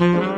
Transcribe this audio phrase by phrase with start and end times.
[0.00, 0.29] Mm-hmm.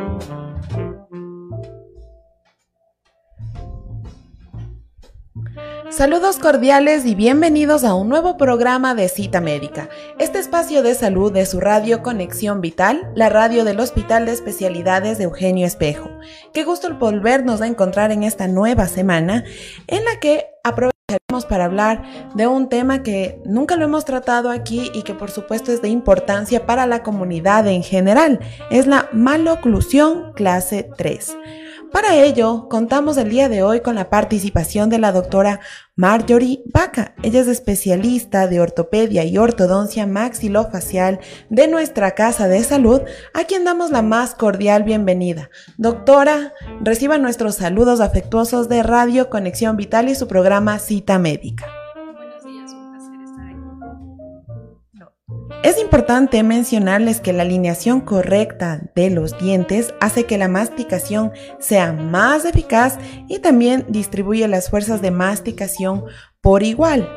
[5.92, 11.30] Saludos cordiales y bienvenidos a un nuevo programa de Cita Médica, este espacio de salud
[11.30, 16.08] de su radio Conexión Vital, la radio del Hospital de Especialidades de Eugenio Espejo.
[16.54, 19.44] Qué gusto volvernos a encontrar en esta nueva semana
[19.86, 22.02] en la que aprovecharemos para hablar
[22.34, 25.90] de un tema que nunca lo hemos tratado aquí y que por supuesto es de
[25.90, 31.36] importancia para la comunidad en general, es la maloclusión clase 3.
[31.92, 35.60] Para ello, contamos el día de hoy con la participación de la doctora
[35.94, 37.14] Marjorie Baca.
[37.22, 41.20] Ella es especialista de ortopedia y ortodoncia maxilofacial
[41.50, 43.02] de nuestra Casa de Salud,
[43.34, 45.50] a quien damos la más cordial bienvenida.
[45.76, 51.81] Doctora, reciba nuestros saludos afectuosos de Radio Conexión Vital y su programa Cita Médica.
[55.62, 61.92] Es importante mencionarles que la alineación correcta de los dientes hace que la masticación sea
[61.92, 66.04] más eficaz y también distribuye las fuerzas de masticación
[66.40, 67.08] por igual.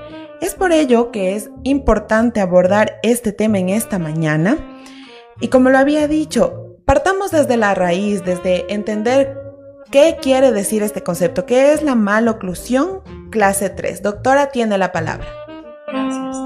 [0.42, 4.60] Es por ello que es importante abordar este tema en esta mañana.
[5.42, 9.36] Y como lo había dicho, partamos desde la raíz, desde entender
[9.90, 13.02] qué quiere decir este concepto, qué es la maloclusión
[13.32, 14.04] clase 3.
[14.04, 15.26] Doctora, tiene la palabra.
[15.88, 16.38] Gracias.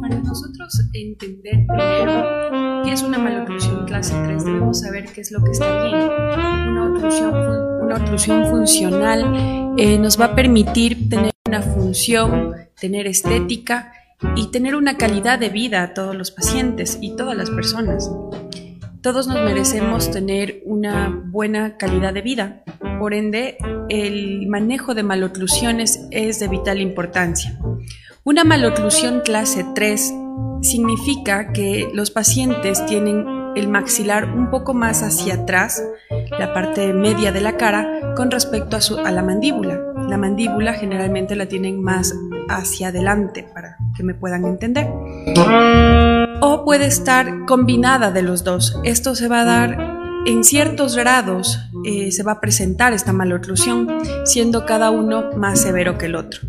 [0.00, 0.77] Para nosotros
[1.18, 5.84] entender primero qué es una maloclusión clase 3, debemos saber qué es lo que está
[5.84, 5.96] bien.
[5.96, 7.34] Una oclusión,
[7.82, 13.92] una oclusión funcional eh, nos va a permitir tener una función, tener estética
[14.36, 18.10] y tener una calidad de vida a todos los pacientes y todas las personas.
[19.00, 22.62] Todos nos merecemos tener una buena calidad de vida.
[22.98, 23.56] Por ende,
[23.88, 27.58] el manejo de maloclusiones es de vital importancia.
[28.24, 30.12] Una maloclusión clase 3
[30.62, 33.24] significa que los pacientes tienen
[33.56, 35.82] el maxilar un poco más hacia atrás,
[36.38, 39.80] la parte media de la cara, con respecto a, su, a la mandíbula.
[40.08, 42.14] La mandíbula generalmente la tienen más
[42.48, 44.88] hacia adelante, para que me puedan entender.
[46.40, 48.78] O puede estar combinada de los dos.
[48.84, 53.88] Esto se va a dar en ciertos grados, eh, se va a presentar esta maloclusión,
[54.24, 56.40] siendo cada uno más severo que el otro.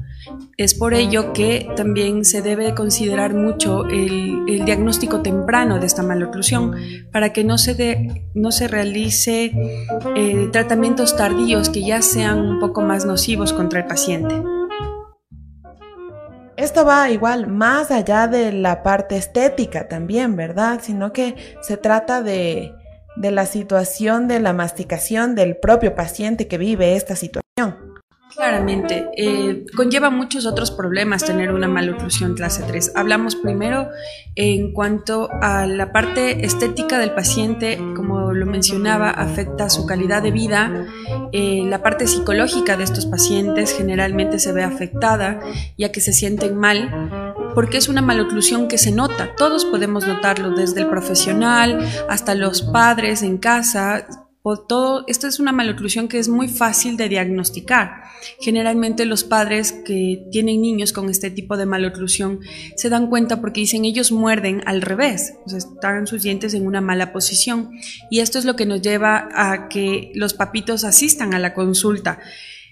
[0.58, 6.76] Es por ello que también se debe considerar mucho el, diagnóstico temprano de esta maloclusión
[7.12, 9.54] para que no se, no se realice
[10.16, 14.36] eh, tratamientos tardíos que ya sean un poco más nocivos contra el paciente.
[16.58, 20.82] Esto va igual más allá de la parte estética también, ¿verdad?
[20.84, 22.74] Sino que se trata de,
[23.16, 27.89] de la situación de la masticación del propio paciente que vive esta situación.
[28.36, 32.92] Claramente, eh, conlleva muchos otros problemas tener una maloclusión clase 3.
[32.96, 33.90] Hablamos primero
[34.36, 40.32] en cuanto a la parte estética del paciente, como lo mencionaba, afecta su calidad de
[40.32, 40.86] vida.
[41.32, 45.40] Eh, la parte psicológica de estos pacientes generalmente se ve afectada,
[45.76, 49.36] ya que se sienten mal, porque es una maloclusión que se nota.
[49.36, 54.06] Todos podemos notarlo, desde el profesional hasta los padres en casa
[54.58, 58.04] todo, esto es una maloclusión que es muy fácil de diagnosticar.
[58.40, 62.40] Generalmente los padres que tienen niños con este tipo de maloclusión
[62.76, 66.66] se dan cuenta porque dicen ellos muerden al revés, o sea, están sus dientes en
[66.66, 67.72] una mala posición
[68.10, 72.20] y esto es lo que nos lleva a que los papitos asistan a la consulta.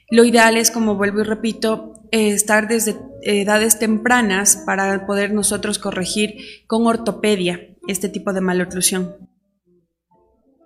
[0.10, 5.80] Lo ideal es, como vuelvo y repito, eh, estar desde edades tempranas para poder nosotros
[5.80, 6.36] corregir
[6.66, 9.37] con ortopedia este tipo de maloclusión.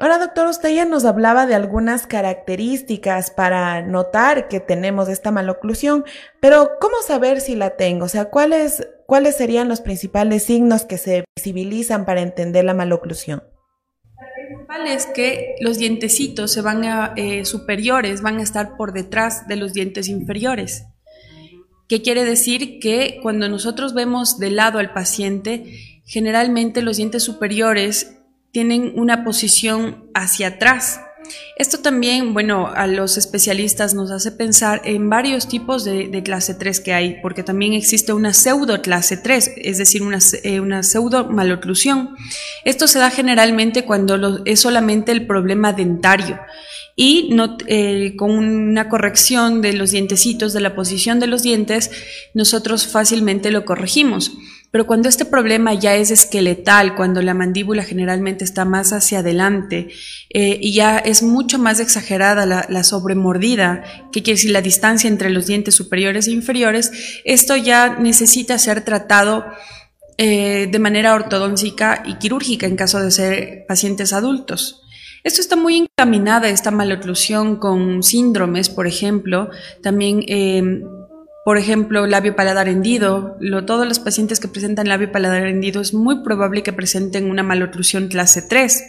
[0.01, 6.05] Ahora, doctor, usted ya nos hablaba de algunas características para notar que tenemos esta maloclusión,
[6.39, 8.05] pero ¿cómo saber si la tengo?
[8.05, 13.43] O sea, ¿cuáles, cuáles serían los principales signos que se visibilizan para entender la maloclusión?
[13.43, 18.93] Lo principal es que los dientecitos se van a, eh, superiores van a estar por
[18.93, 20.87] detrás de los dientes inferiores.
[21.87, 22.79] ¿Qué quiere decir?
[22.79, 28.17] Que cuando nosotros vemos de lado al paciente, generalmente los dientes superiores
[28.51, 30.99] tienen una posición hacia atrás
[31.55, 36.79] Esto también, bueno, a los especialistas nos hace pensar en varios tipos de, clase 3
[36.81, 41.29] que hay, porque también existe una pseudo clase 3, es decir, una, eh, una pseudo
[41.29, 42.15] maloclusión.
[42.65, 46.39] Esto se da generalmente cuando es solamente el problema dentario
[46.95, 51.91] y no, eh, con una corrección de los dientecitos, de la posición de los dientes,
[52.33, 54.33] nosotros fácilmente lo corregimos.
[54.71, 59.89] Pero cuando este problema ya es esqueletal, cuando la mandíbula generalmente está más hacia adelante
[60.29, 63.83] eh, y ya es mucho más exagerada la, sobremordida,
[64.13, 66.91] que quiere decir la distancia entre los dientes superiores e inferiores,
[67.25, 69.45] esto ya necesita ser tratado
[70.17, 74.81] eh, de manera ortodóntica y quirúrgica en caso de ser pacientes adultos.
[75.23, 79.49] Esto está muy encaminada, esta maloclusión con síndromes, por ejemplo,
[79.83, 80.81] también eh,
[81.43, 83.37] por ejemplo, labio paladar hendido.
[83.65, 88.07] todos los pacientes que presentan labio paladar hendido es muy probable que presenten una maloclusión
[88.07, 88.83] clase 3.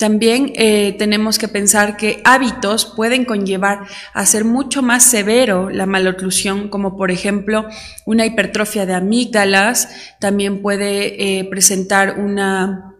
[0.00, 3.80] También eh, tenemos que pensar que hábitos pueden conllevar
[4.14, 7.66] a ser mucho más severo la maloclusión, como por ejemplo
[8.06, 12.94] una hipertrofia de amígdalas, también puede eh, presentar una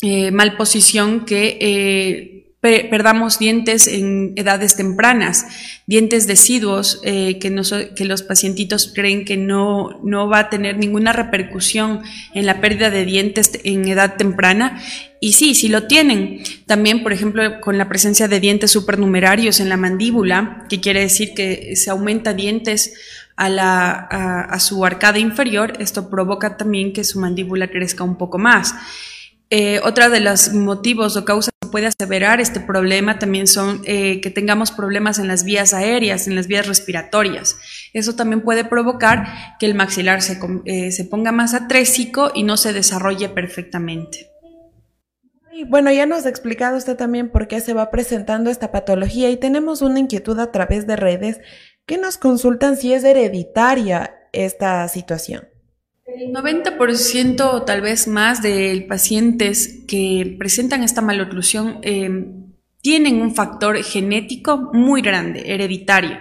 [0.00, 2.31] eh, malposición que
[2.62, 5.46] perdamos dientes en edades tempranas,
[5.88, 7.52] dientes deciduos eh, que,
[7.96, 12.02] que, los pacientitos creen que no, no va a tener ninguna repercusión
[12.34, 14.80] en la pérdida de dientes en edad temprana.
[15.20, 16.44] Y sí, sí lo tienen.
[16.66, 21.34] También, por ejemplo, con la presencia de dientes supernumerarios en la mandíbula, que quiere decir
[21.34, 22.94] que se aumenta dientes
[23.34, 28.38] a, la, a su arcada inferior, esto provoca también que su mandíbula crezca un poco
[28.38, 28.72] más.
[29.50, 34.30] Eh, otra de los motivos o causas puede aseverar este problema también son eh, que
[34.30, 37.56] tengamos problemas en las vías aéreas, en las vías respiratorias.
[37.92, 39.26] Eso también puede provocar
[39.58, 44.28] que el maxilar se, eh, se ponga más atrésico y no se desarrolle perfectamente.
[45.68, 49.36] Bueno, ya nos ha explicado usted también por qué se va presentando esta patología y
[49.36, 51.40] tenemos una inquietud a través de redes
[51.86, 55.51] que nos consultan si es hereditaria esta situación.
[56.04, 62.26] El 90% o tal vez más de pacientes que presentan esta maloclusión eh,
[62.80, 66.18] tienen un factor genético muy grande, hereditario,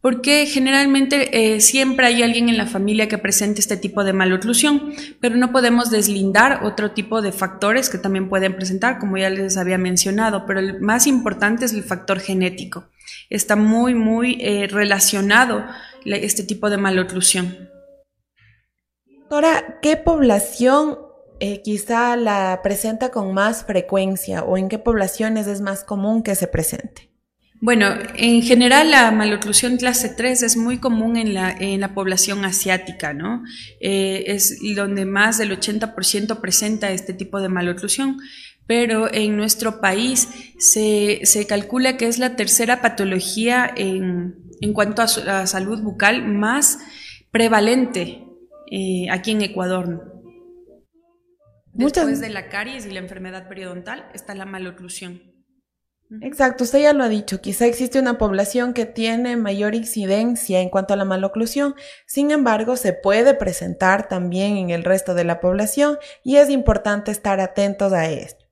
[0.00, 4.92] porque generalmente eh, siempre hay alguien en la familia que presente este tipo de maloclusión,
[5.20, 9.56] pero no podemos deslindar otro tipo de factores que también pueden presentar, como ya les
[9.56, 12.88] había mencionado, pero el más importante es el factor genético.
[13.30, 15.64] Está muy, muy eh, relacionado
[16.04, 17.71] este tipo de maloclusión.
[19.32, 20.98] Doctora, ¿qué población
[21.40, 26.34] eh, quizá la presenta con más frecuencia o en qué poblaciones es más común que
[26.34, 27.08] se presente?
[27.58, 32.44] Bueno, en general la maloclusión clase 3 es muy común en la, en la población
[32.44, 33.42] asiática, ¿no?
[33.80, 38.18] Eh, es donde más del 80% presenta este tipo de maloclusión,
[38.66, 44.34] pero en nuestro país se, calcula que es la tercera patología en,
[44.74, 46.80] cuanto a salud bucal más
[47.30, 48.28] prevalente
[48.74, 50.10] eh, aquí en Ecuador.
[51.74, 55.20] Después de la caries y la enfermedad periodontal está la maloclusión.
[56.22, 60.68] Exacto, usted ya lo ha dicho, quizá existe una población que tiene mayor incidencia en
[60.68, 61.74] cuanto a la maloclusión,
[62.06, 67.10] sin embargo se puede presentar también en el resto de la población y es importante
[67.10, 68.44] estar atentos a esto.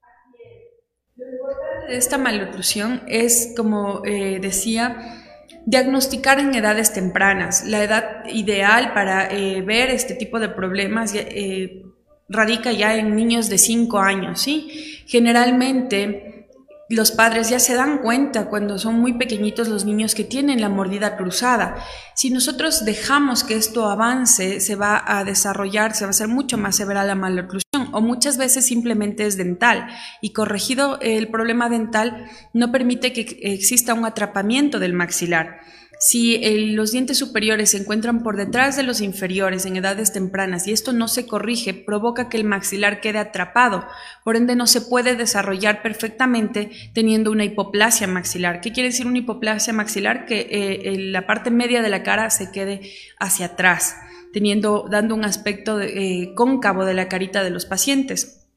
[1.17, 5.20] Lo importante de esta maloclusión es, como eh, decía,
[5.67, 7.65] Diagnosticar en edades tempranas.
[7.67, 11.83] La edad ideal para eh, ver este tipo de problemas eh,
[12.29, 15.03] radica ya en niños de 5 años, ¿sí?
[15.07, 16.49] Generalmente
[16.91, 20.69] los padres ya se dan cuenta cuando son muy pequeñitos los niños que tienen la
[20.69, 21.77] mordida cruzada.
[22.17, 26.59] Si nosotros dejamos que esto avance, se va a desarrollar, se va a hacer mucho
[26.59, 29.89] más severa la maloclusión o muchas veces simplemente es dental
[30.21, 35.61] y corregido el problema dental no permite que exista un atrapamiento del maxilar.
[36.03, 36.39] Si
[36.75, 40.95] los dientes superiores se encuentran por detrás de los inferiores en edades tempranas y esto
[40.95, 43.87] no se corrige, provoca que el maxilar quede atrapado,
[44.25, 48.63] por ende no se puede desarrollar perfectamente teniendo una hipoplasia maxilar.
[48.63, 50.25] ¿Qué quiere decir una hipoplasia maxilar?
[50.25, 52.81] Que eh, la parte media de la cara se quede
[53.19, 53.95] hacia atrás,
[54.33, 58.49] teniendo, dando un aspecto eh, cóncavo de la carita de los pacientes.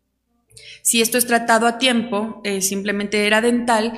[0.82, 3.94] Si esto es tratado a tiempo, eh, simplemente era dental,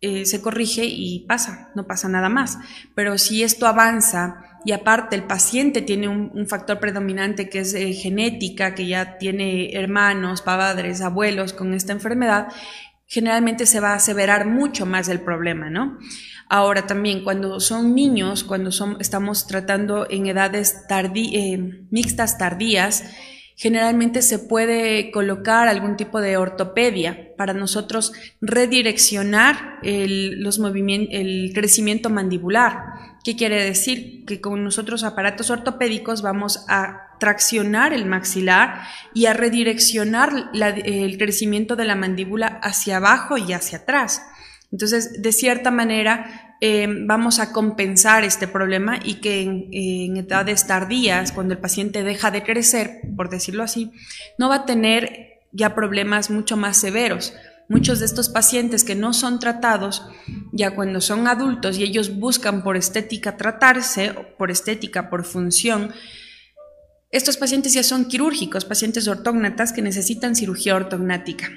[0.00, 2.58] eh, se corrige y pasa, no pasa nada más.
[2.94, 8.74] Pero si esto avanza y aparte el paciente tiene un, factor predominante que es genética,
[8.74, 12.48] que ya tiene hermanos, padres, abuelos con esta enfermedad,
[13.06, 15.98] generalmente se va a aseverar mucho más el problema, ¿no?
[16.48, 23.04] Ahora también cuando son niños, cuando son, estamos tratando en edades eh, mixtas tardías,
[23.56, 30.46] generalmente se puede colocar algún tipo de ortopedia para nosotros redireccionar el,
[31.10, 32.78] el crecimiento mandibular.
[33.24, 34.24] ¿Qué quiere decir?
[34.24, 38.82] Que con nosotros aparatos ortopédicos vamos a traccionar el maxilar
[39.14, 44.22] y a redireccionar el crecimiento de la mandíbula hacia abajo y hacia atrás.
[44.72, 50.66] Entonces, de cierta manera, eh, vamos a compensar este problema y que en, en, edades
[50.66, 53.92] tardías, cuando el paciente deja de crecer, por decirlo así,
[54.38, 57.34] no va a tener ya problemas mucho más severos.
[57.68, 60.06] Muchos de estos pacientes que no son tratados,
[60.52, 65.92] ya cuando son adultos y ellos buscan por estética tratarse, por estética, por función,
[67.10, 71.50] estos pacientes ya son quirúrgicos, pacientes ortógnatas que necesitan cirugía ortognática.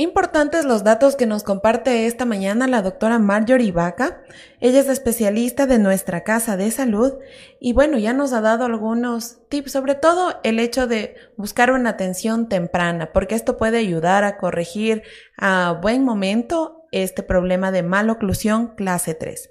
[0.00, 4.22] Importantes los datos que nos comparte esta mañana la doctora Marjorie Vaca.
[4.58, 7.18] Ella es especialista de nuestra casa de salud
[7.60, 11.90] y bueno, ya nos ha dado algunos tips, sobre todo el hecho de buscar una
[11.90, 15.02] atención temprana, porque esto puede ayudar a corregir
[15.36, 19.50] a buen momento este problema de maloclusión clase 3.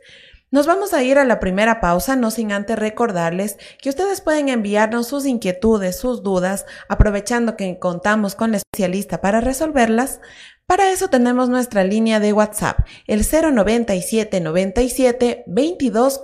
[0.52, 4.50] Nos vamos a ir a la primera pausa, no sin antes recordarles que ustedes pueden
[4.50, 10.22] enviarnos sus inquietudes, sus dudas, aprovechando que contamos con la especialista para resolverlas.
[10.66, 16.20] Para eso tenemos nuestra línea de WhatsApp, el 097 97 22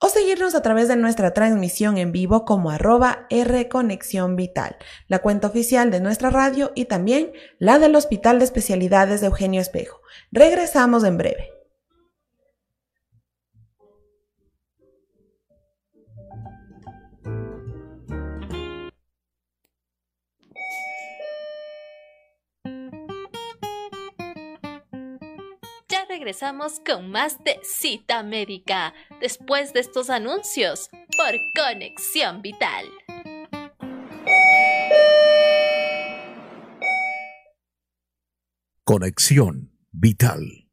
[0.00, 5.20] o seguirnos a través de nuestra transmisión en vivo como arroba R Conexión Vital, la
[5.20, 10.00] cuenta oficial de nuestra radio y también la del Hospital de Especialidades de Eugenio Espejo.
[10.32, 11.57] Regresamos en breve.
[26.18, 32.86] Regresamos con más de Cita Médica después de estos anuncios por Conexión Vital.
[38.82, 40.66] Conexión Vital.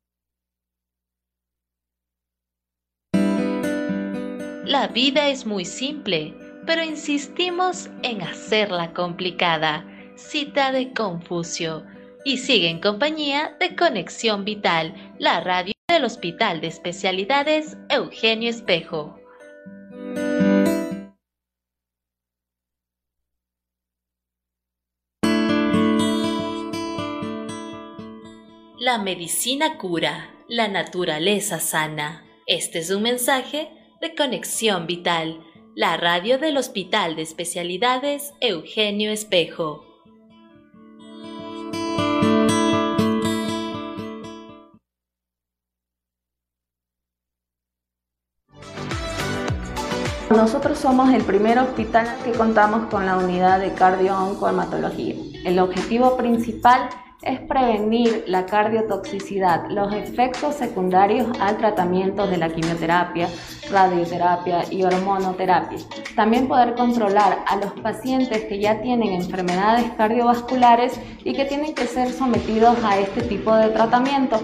[4.63, 6.33] La vida es muy simple,
[6.65, 9.85] pero insistimos en hacerla complicada.
[10.15, 11.85] Cita de Confucio
[12.25, 19.19] y sigue en compañía de Conexión Vital, la radio del Hospital de Especialidades Eugenio Espejo.
[28.79, 32.25] La medicina cura, la naturaleza sana.
[32.47, 33.69] Este es un mensaje
[34.01, 35.43] de Conexión Vital,
[35.75, 39.84] la radio del Hospital de Especialidades Eugenio Espejo.
[50.45, 55.15] Nosotros somos el primer hospital que contamos con la unidad de cardio-oncohematología.
[55.43, 56.87] El objetivo principal
[57.23, 63.27] es prevenir la cardiotoxicidad, los efectos secundarios al tratamiento de la quimioterapia,
[63.71, 65.79] radioterapia y hormonoterapia.
[66.15, 71.87] También poder controlar a los pacientes que ya tienen enfermedades cardiovasculares y que tienen que
[71.87, 74.39] ser sometidos a este tipo de tratamiento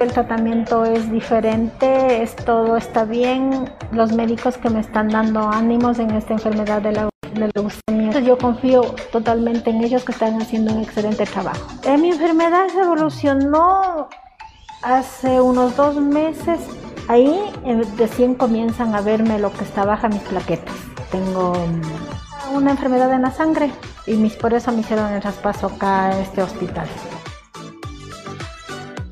[0.00, 3.70] el tratamiento es diferente, es todo está bien.
[3.92, 7.08] Los médicos que me están dando ánimos en esta enfermedad de la,
[7.54, 11.66] leucemia, yo confío totalmente en ellos que están haciendo un excelente trabajo.
[11.84, 14.08] Eh, mi enfermedad se evolucionó
[14.82, 16.60] hace unos dos meses.
[17.08, 20.74] Ahí eh, recién comienzan a verme lo que está baja mis plaquetas.
[21.10, 23.70] Tengo mm, una enfermedad en la sangre
[24.06, 26.86] y mis, por eso me hicieron el traspaso acá a este hospital.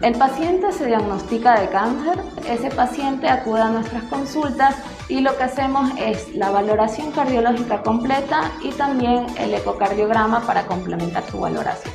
[0.04, 4.76] El paciente se diagnostica de cáncer, ese paciente acude a nuestras consultas
[5.08, 11.24] y lo que hacemos es la valoración cardiológica completa y también el ecocardiograma para complementar
[11.24, 11.94] su valoración.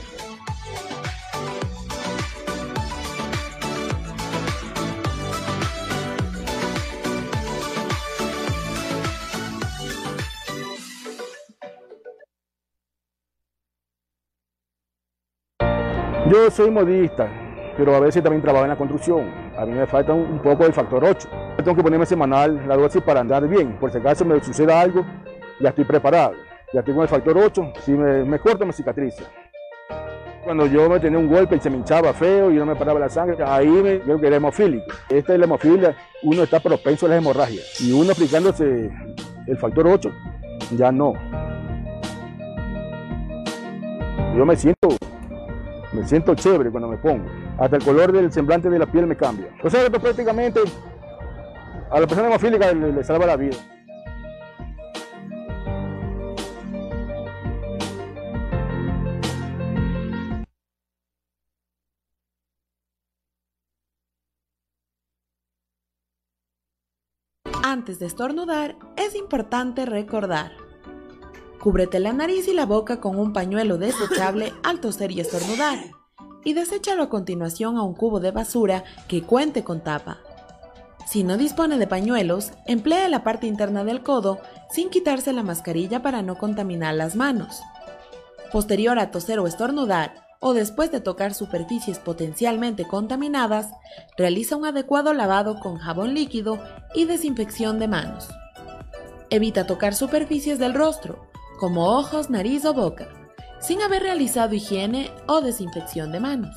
[16.32, 17.49] Yo soy modista,
[17.79, 19.31] pero a veces también trabajo en la construcción.
[19.57, 21.29] A mí me falta un, poco del factor 8.
[21.63, 23.77] Tengo que ponerme semanal la dosis para andar bien.
[23.79, 25.05] Por si acaso me suceda algo,
[25.62, 26.33] ya estoy preparado.
[26.74, 29.24] Ya tengo el factor 8, si me, corto me cicatriza.
[30.43, 33.00] Cuando yo me tenía un golpe y se me hinchaba feo y no me paraba
[33.00, 34.91] la sangre, ahí me creo que era hemofílico.
[35.07, 37.79] Esta es la hemofilia, uno está propenso a las hemorragias.
[37.79, 38.91] Y uno aplicándose
[39.48, 40.12] el factor 8,
[40.75, 41.13] ya no.
[44.36, 44.89] Yo me siento
[45.91, 47.25] me siento chévere cuando me pongo.
[47.58, 49.48] Hasta el color del semblante de la piel me cambia.
[49.63, 50.62] O sea, esto pues, prácticamente
[51.89, 53.58] a la persona hemofílica le, le salva la vida.
[67.63, 70.68] Antes de estornudar, es importante recordar.
[71.60, 75.80] Cúbrete la nariz y la boca con un pañuelo desechable al toser y estornudar.
[76.46, 80.20] Y deséchalo a continuación a un cubo de basura que cuente con tapa.
[81.06, 84.39] Si no dispone de pañuelos, emplee la parte interna del codo
[84.70, 87.62] sin quitarse la mascarilla para no contaminar las manos.
[88.51, 93.74] Posterior a toser o estornudar, o después de tocar superficies potencialmente contaminadas,
[94.18, 96.60] realiza un adecuado lavado con jabón líquido
[96.96, 98.30] y desinfección de manos.
[99.30, 101.28] Evita tocar superficies del rostro,
[101.60, 103.08] como ojos, nariz o boca,
[103.60, 106.56] sin haber realizado higiene o desinfección de manos.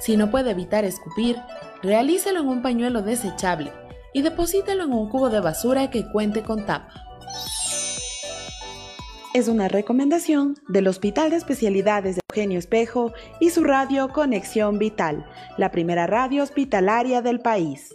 [0.00, 1.36] Si no puede evitar escupir,
[1.82, 3.72] realícelo en un pañuelo desechable
[4.12, 7.06] y deposítelo en un cubo de basura que cuente con tapa
[9.38, 15.26] es una recomendación del Hospital de Especialidades de Eugenio Espejo y su radio Conexión Vital,
[15.58, 17.94] la primera radio hospitalaria del país.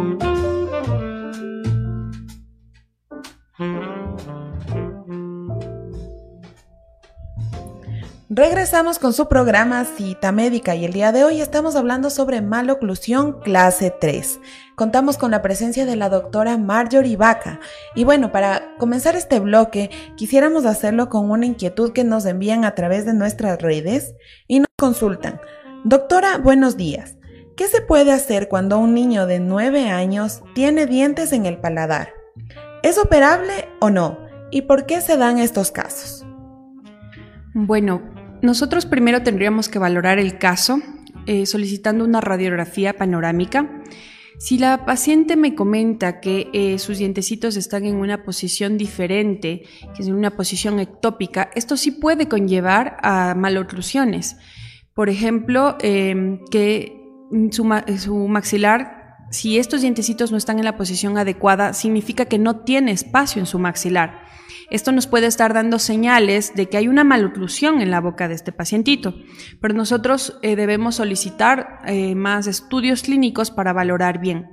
[8.33, 13.41] Regresamos con su programa Cita Médica y el día de hoy estamos hablando sobre maloclusión
[13.41, 14.39] clase 3.
[14.77, 17.59] Contamos con la presencia de la doctora Marjorie Vaca.
[17.93, 22.73] Y bueno, para comenzar este bloque, quisiéramos hacerlo con una inquietud que nos envían a
[22.73, 24.15] través de nuestras redes
[24.47, 25.41] y nos consultan.
[25.83, 27.17] Doctora, buenos días.
[27.57, 32.13] ¿Qué se puede hacer cuando un niño de 9 años tiene dientes en el paladar?
[32.81, 34.19] ¿Es operable o no?
[34.51, 36.25] ¿Y por qué se dan estos casos?
[37.53, 38.01] Bueno,
[38.41, 40.81] nosotros primero tendríamos que valorar el caso
[41.27, 43.83] eh, solicitando una radiografía panorámica.
[44.39, 49.61] Si la paciente me comenta que eh, sus dientecitos están en una posición diferente,
[49.95, 54.37] que es en una posición ectópica, esto sí puede conllevar a maloclusiones.
[54.95, 56.97] Por ejemplo, em, que
[57.51, 62.91] su maxilar, si estos dientecitos no están en la posición adecuada, significa que no tiene
[62.91, 64.20] espacio en su maxilar.
[64.69, 68.35] Esto nos puede estar dando señales de que hay una maloclusión en la boca de
[68.35, 69.15] este pacientito,
[69.59, 74.49] pero nosotros eh, debemos solicitar eh, más estudios clínicos para valorar bien.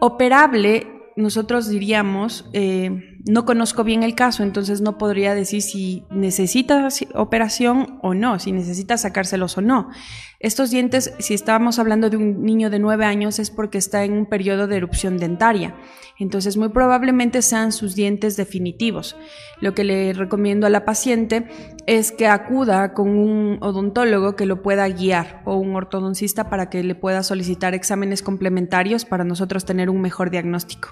[0.00, 6.88] Operable, nosotros diríamos, eh, no conozco bien el caso, entonces no podría decir si necesita
[7.14, 9.90] operación o no, si necesita sacárselos o no.
[10.38, 14.14] Estos dientes, si estábamos hablando de un niño de 9 años, es porque está en
[14.14, 15.76] un periodo de erupción dentaria.
[16.18, 19.16] Entonces, muy probablemente sean sus dientes definitivos.
[19.60, 21.46] Lo que le recomiendo a la paciente
[21.86, 26.82] es que acuda con un odontólogo que lo pueda guiar o un ortodoncista para que
[26.82, 30.88] le pueda solicitar exámenes complementarios para nosotros tener un mejor diagnóstico.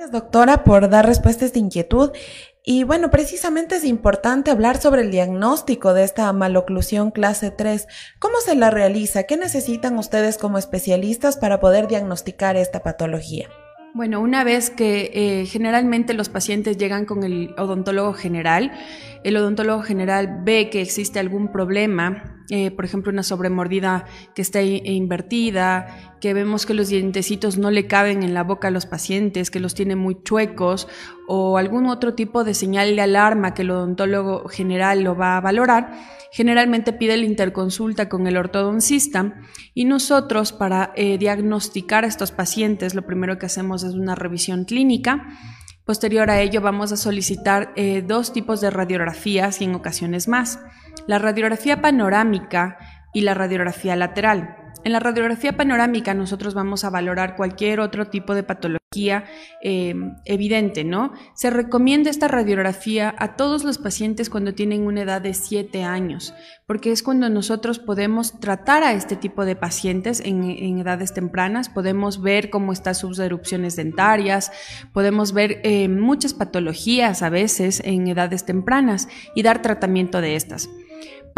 [0.00, 2.10] Gracias, doctora, por dar respuesta a esta inquietud.
[2.64, 7.86] Y bueno, precisamente es importante hablar sobre el diagnóstico de esta maloclusión clase 3.
[8.18, 9.24] ¿Cómo se la realiza?
[9.24, 13.50] ¿Qué necesitan ustedes como especialistas para poder diagnosticar esta patología?
[13.92, 18.72] Bueno, una vez que eh, generalmente los pacientes llegan con el odontólogo general,
[19.22, 24.60] el odontólogo general ve que existe algún problema, eh, por ejemplo, una sobremordida que está
[24.62, 29.50] invertida, que vemos que los dientecitos no le caben en la boca a los pacientes,
[29.50, 30.88] que los tiene muy chuecos,
[31.28, 35.40] o algún otro tipo de señal de alarma que el odontólogo general lo va a
[35.40, 35.92] valorar,
[36.32, 39.34] generalmente pide la interconsulta con el ortodoncista.
[39.72, 44.64] Y nosotros para eh, diagnosticar a estos pacientes lo primero que hacemos es una revisión
[44.64, 45.28] clínica
[45.90, 50.60] Posterior a ello vamos a solicitar eh, dos tipos de radiografías y en ocasiones más.
[51.08, 52.78] La radiografía panorámica
[53.12, 54.56] y la radiografía lateral.
[54.82, 58.80] En la radiografía panorámica nosotros vamos a valorar cualquier otro tipo de patología
[59.62, 61.12] eh, evidente, ¿no?
[61.34, 66.34] Se recomienda esta radiografía a todos los pacientes cuando tienen una edad de 7 años,
[66.66, 72.22] porque es cuando nosotros podemos tratar a este tipo de pacientes en, edades tempranas, podemos
[72.22, 74.50] ver cómo están sus erupciones dentarias,
[74.92, 80.68] podemos ver eh, muchas patologías a veces en edades tempranas y dar tratamiento de estas.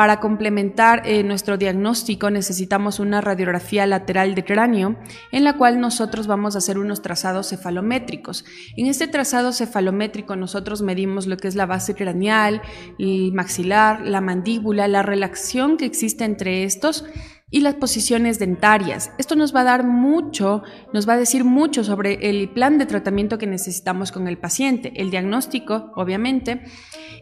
[0.03, 4.97] Para complementar eh, nuestro diagnóstico necesitamos una radiografía lateral de cráneo
[5.31, 8.45] en la cual nosotros vamos a hacer unos trazados cefalométricos.
[8.77, 12.63] En este trazado cefalométrico nosotros medimos lo que es la base craneal,
[12.99, 17.05] el maxilar, la mandíbula, la relación que existe entre estos
[17.53, 19.13] y las posiciones dentarias.
[19.19, 20.63] Esto nos va a dar mucho,
[20.93, 24.93] nos va a decir mucho sobre el plan de tratamiento que necesitamos con el paciente,
[24.97, 26.63] el diagnóstico, obviamente,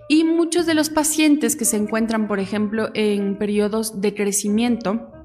[0.08, 5.19] y muchos de los pacientes que se encuentran, por ejemplo, en periodos de crecimiento,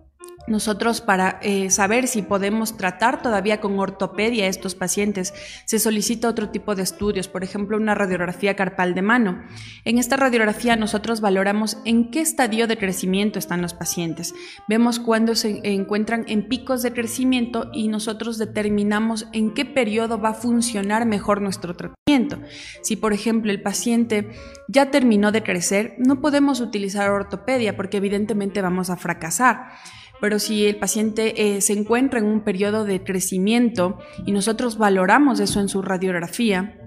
[0.48, 5.34] nosotros para eh, saber si podemos tratar todavía con ortopedia a estos pacientes,
[5.66, 9.44] se solicita otro tipo de estudios, por ejemplo, una radiografía carpal de mano.
[9.84, 14.34] En esta radiografía nosotros valoramos en qué estadio de crecimiento están los pacientes.
[14.68, 20.30] Vemos cuándo se encuentran en picos de crecimiento y nosotros determinamos en qué periodo va
[20.30, 22.40] a funcionar mejor nuestro tratamiento.
[22.82, 24.30] Si, por ejemplo, el paciente
[24.68, 29.70] ya terminó de crecer, no podemos utilizar ortopedia porque evidentemente vamos a fracasar
[30.22, 35.40] pero si el paciente eh, se encuentra en un periodo de crecimiento y nosotros valoramos
[35.40, 36.80] eso en su radiografía,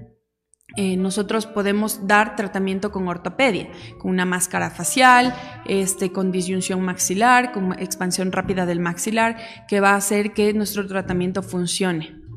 [0.76, 5.34] eh, nosotros podemos dar tratamiento con ortopedia, con una máscara facial,
[5.66, 10.86] este, con disyunción maxilar, con expansión rápida del maxilar, que va a hacer que nuestro
[10.86, 12.27] tratamiento funcione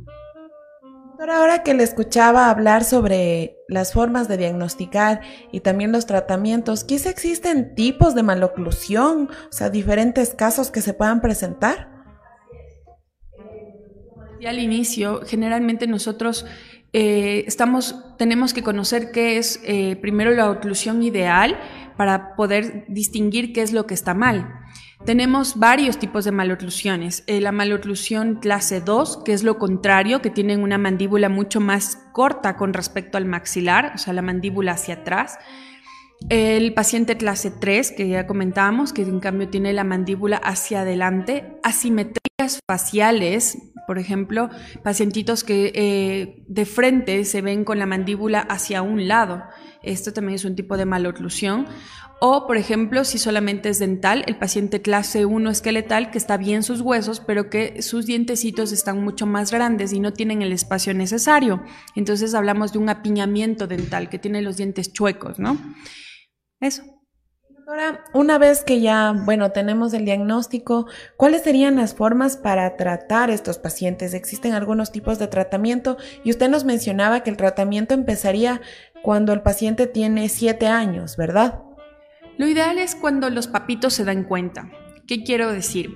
[1.30, 7.10] ahora que le escuchaba hablar sobre las formas de diagnosticar y también los tratamientos, quizá
[7.10, 11.90] existen tipos de maloclusión, o sea, diferentes casos que se puedan presentar.
[14.40, 16.48] Y al inicio, generalmente nosotros
[16.94, 21.60] eh, estamos, tenemos que conocer qué es eh, primero la oclusión ideal
[21.96, 24.61] para poder distinguir qué es lo que está mal.
[25.06, 27.24] Tenemos varios tipos de maloclusiones.
[27.26, 31.98] Eh, la maloclusión clase 2, que es lo contrario, que tienen una mandíbula mucho más
[32.14, 35.40] corta con respecto al maxilar, o sea, la mandíbula hacia atrás.
[36.30, 41.58] El paciente clase 3, que ya comentábamos, que en cambio tiene la mandíbula hacia adelante.
[41.64, 44.50] Asimetrías faciales, por ejemplo,
[44.84, 49.44] pacientitos que eh, de frente se ven con la mandíbula hacia un lado.
[49.82, 51.66] Esto también es un tipo de maloclusión.
[52.24, 56.62] O, por ejemplo, si solamente es dental, el paciente clase 1 esqueletal que está bien
[56.62, 60.94] sus huesos, pero que sus dientecitos están mucho más grandes y no tienen el espacio
[60.94, 61.64] necesario.
[61.96, 65.58] Entonces hablamos de un apiñamiento dental que tiene los dientes chuecos, ¿no?
[66.60, 66.84] Eso.
[67.68, 70.86] Ahora, una vez que ya, bueno, tenemos el diagnóstico,
[71.18, 74.14] ¿cuáles serían las formas para tratar estos pacientes?
[74.14, 78.62] Existen algunos tipos de tratamiento y usted nos mencionaba que el tratamiento empezaría
[79.02, 81.64] cuando el paciente tiene 7 años, ¿verdad?
[82.42, 84.72] Lo ideal es cuando los papitos se dan cuenta.
[85.06, 85.94] ¿Qué quiero decir?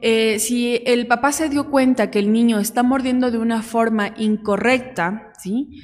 [0.00, 4.14] Eh, si el papá se dio cuenta que el niño está mordiendo de una forma
[4.16, 5.82] incorrecta, ¿sí?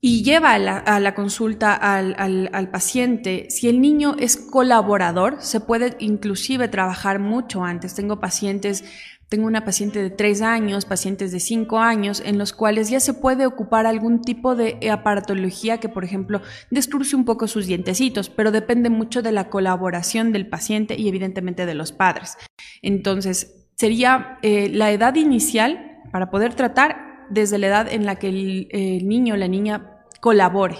[0.00, 5.96] Y lleva a la, consulta al, al, paciente, si el niño es colaborador, se puede
[5.98, 7.94] inclusive trabajar mucho antes.
[7.94, 8.84] Tengo pacientes
[9.28, 13.14] tengo una paciente de 3 años, pacientes de 5 años, en los cuales ya se
[13.14, 18.52] puede ocupar algún tipo de aparatología que, por ejemplo, destruye un poco sus dientecitos, pero
[18.52, 22.36] depende mucho de la colaboración del paciente y evidentemente de los padres.
[22.82, 28.28] Entonces, sería eh, la edad inicial para poder tratar desde la edad en la que
[28.28, 30.76] el, niño o la niña colabore,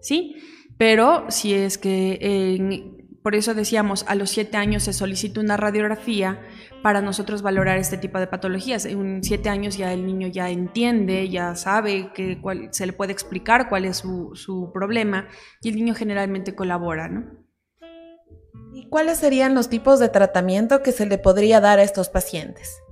[0.00, 0.36] ¿sí?
[0.78, 2.82] Pero si es que,
[3.22, 6.40] por eso decíamos, a los 7 años se solicita una radiografía,
[6.82, 8.84] para nosotros valorar este tipo de patologías.
[8.84, 12.40] En siete años ya el niño ya entiende, ya sabe que
[12.70, 15.28] se le puede explicar cuál es su, problema
[15.62, 17.24] y el niño generalmente colabora, ¿no?
[18.74, 22.82] ¿Y cuáles serían los tipos de tratamiento que se le podría dar a estos pacientes?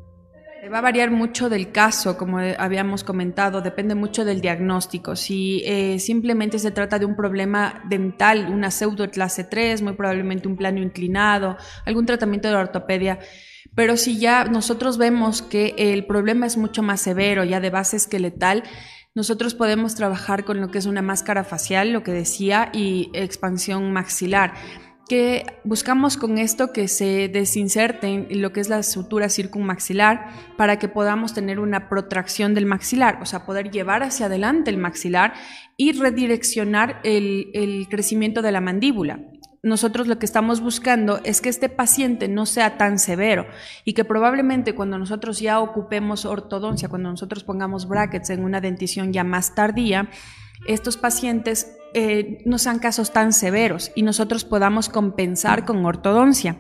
[0.73, 5.17] Va a variar mucho del caso, como habíamos comentado, depende mucho del diagnóstico.
[5.17, 10.49] Si eh, simplemente se trata de un problema dental, una pseudo clase 3, muy probablemente
[10.49, 13.19] un plano inclinado, algún tratamiento de ortopedia,
[13.75, 17.97] pero si ya nosotros vemos que el problema es mucho más severo, ya de base
[17.97, 18.65] esqueletal,
[19.15, 23.93] nosotros podemos trabajar con lo que es una máscara facial, lo que decía, y expansión
[23.93, 24.55] maxilar.
[25.09, 30.89] Que buscamos con esto que se desinserten lo que es la sutura circunmaxilar para que
[30.89, 35.35] podamos tener una protracción del maxilar, o sea, poder llevar hacia adelante el maxilar
[35.77, 39.19] y redireccionar el, el crecimiento de la mandíbula
[39.63, 43.47] nosotros lo que estamos buscando es que este paciente no sea tan severo
[43.85, 49.13] y que probablemente cuando nosotros ya ocupemos ortodoncia, cuando nosotros pongamos brackets en una dentición
[49.13, 50.09] ya más tardía,
[50.67, 56.57] estos pacientes eh, no sean casos tan severos y nosotros podamos compensar con ortodoncia.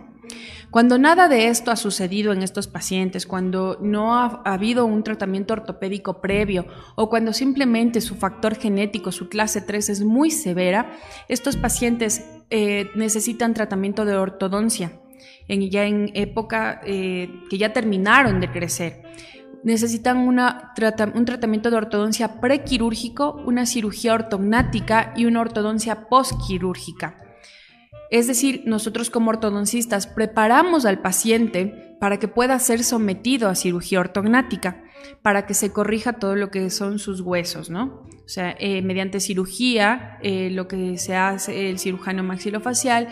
[0.70, 5.54] Cuando nada de esto ha sucedido en estos pacientes, cuando no ha, habido un tratamiento
[5.54, 10.92] ortopédico previo o cuando simplemente su factor genético, su clase 3 es muy severa,
[11.28, 14.92] estos pacientes eh, necesitan tratamiento de ortodoncia,
[15.48, 19.02] en, ya en época eh, que ya terminaron de crecer.
[19.62, 20.72] Necesitan una,
[21.14, 27.16] un tratamiento de ortodoncia prequirúrgico, una cirugía ortognática y una ortodoncia postquirúrgica.
[28.10, 34.00] Es decir, nosotros como ortodoncistas preparamos al paciente para que pueda ser sometido a cirugía
[34.00, 34.82] ortognática,
[35.22, 38.06] para que se corrija todo lo que son sus huesos, ¿no?
[38.24, 43.08] O sea, eh, mediante cirugía, eh, lo que se hace el cirujano maxilofacial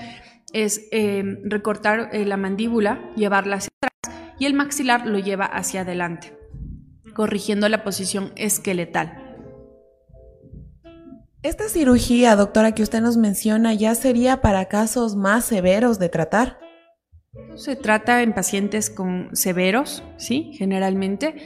[0.52, 6.38] es eh, recortar la mandíbula, llevarla hacia atrás y el maxilar lo lleva hacia adelante,
[7.14, 9.28] corrigiendo la posición esqueletal.
[11.42, 16.58] Esta cirugía, doctora, que usted nos menciona, ya sería para casos más severos de tratar.
[17.54, 21.36] Se trata en pacientes con severos, sí, generalmente,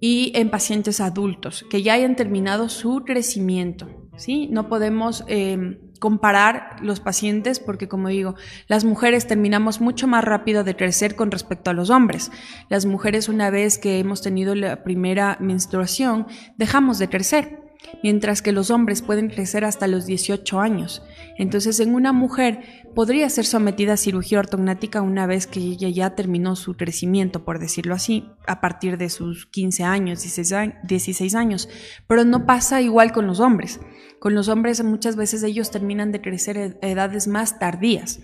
[0.00, 4.48] y en pacientes adultos que ya hayan terminado su crecimiento, sí.
[4.50, 8.34] No podemos em, comparar los pacientes porque, como digo,
[8.68, 12.30] las mujeres terminamos mucho más rápido de crecer con respecto a los hombres.
[12.68, 17.65] Las mujeres, una vez que hemos tenido la primera menstruación, dejamos de crecer
[18.02, 21.02] mientras que los hombres pueden crecer hasta los 18 años.
[21.38, 22.60] Entonces, en una mujer
[22.94, 27.58] podría ser sometida a cirugía ortognática una vez que ella ya terminó su crecimiento, por
[27.58, 31.68] decirlo así, a partir de sus 15 años, 16 años,
[32.06, 33.80] pero no pasa igual con los hombres.
[34.18, 38.20] Con los hombres muchas veces ellos terminan de crecer a edades más tardías.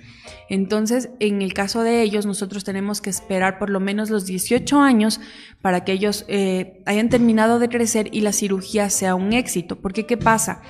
[0.48, 4.81] Entonces, en el caso de ellos, nosotros tenemos que esperar por lo menos los 18
[4.81, 5.20] años
[5.61, 9.51] para que ellos eh, hayan terminado de crecer y la cirugía sea un éxito.
[9.80, 10.62] Porque, ¿qué pasa?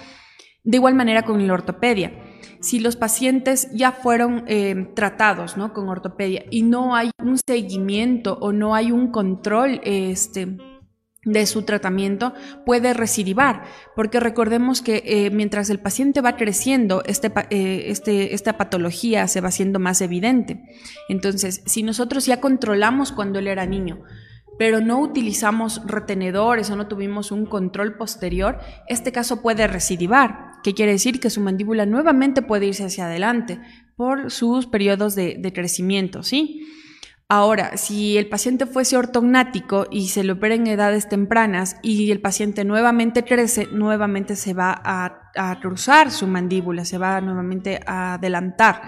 [0.64, 2.12] De igual manera con la ortopedia.
[2.60, 5.72] Si los pacientes ya fueron eh, tratados ¿no?
[5.72, 10.56] con ortopedia y no hay un seguimiento o no hay un control este,
[11.24, 12.34] de su tratamiento
[12.66, 13.62] puede recidivar,
[13.94, 19.40] porque recordemos que eh, mientras el paciente va creciendo, este, eh, este, esta patología se
[19.40, 20.62] va haciendo más evidente.
[21.08, 24.02] Entonces, si nosotros ya controlamos cuando él era niño,
[24.58, 30.74] pero no utilizamos retenedores o no tuvimos un control posterior, este caso puede recidivar, que
[30.74, 33.60] quiere decir que su mandíbula nuevamente puede irse hacia adelante
[33.96, 36.66] por sus periodos de, de crecimiento, ¿sí?
[37.34, 42.20] Ahora, si el paciente fuese ortognático y se le opera en edades tempranas y el
[42.20, 48.82] paciente nuevamente crece, nuevamente se va a, cruzar su mandíbula, se va nuevamente a adelantar.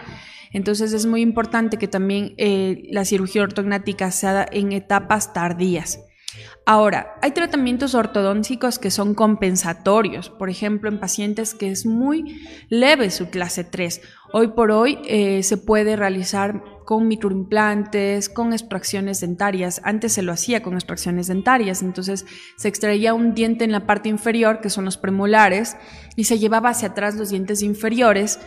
[0.55, 6.01] Entonces es muy importante que también eh, la cirugía ortognática se haga en etapas tardías.
[6.67, 12.41] Ahora, hay tratamientos ortodónticos que son compensatorios, por ejemplo, en pacientes que es muy
[12.71, 14.01] leve su clase 3.
[14.33, 19.81] Hoy por hoy eh, se puede realizar con microimplantes, con extracciones dentarias.
[19.85, 22.25] Antes se lo hacía con extracciones dentarias, entonces
[22.57, 25.77] se extraía un diente en la parte inferior, que son los premolares,
[26.17, 28.39] y se llevaba hacia atrás los dientes inferiores.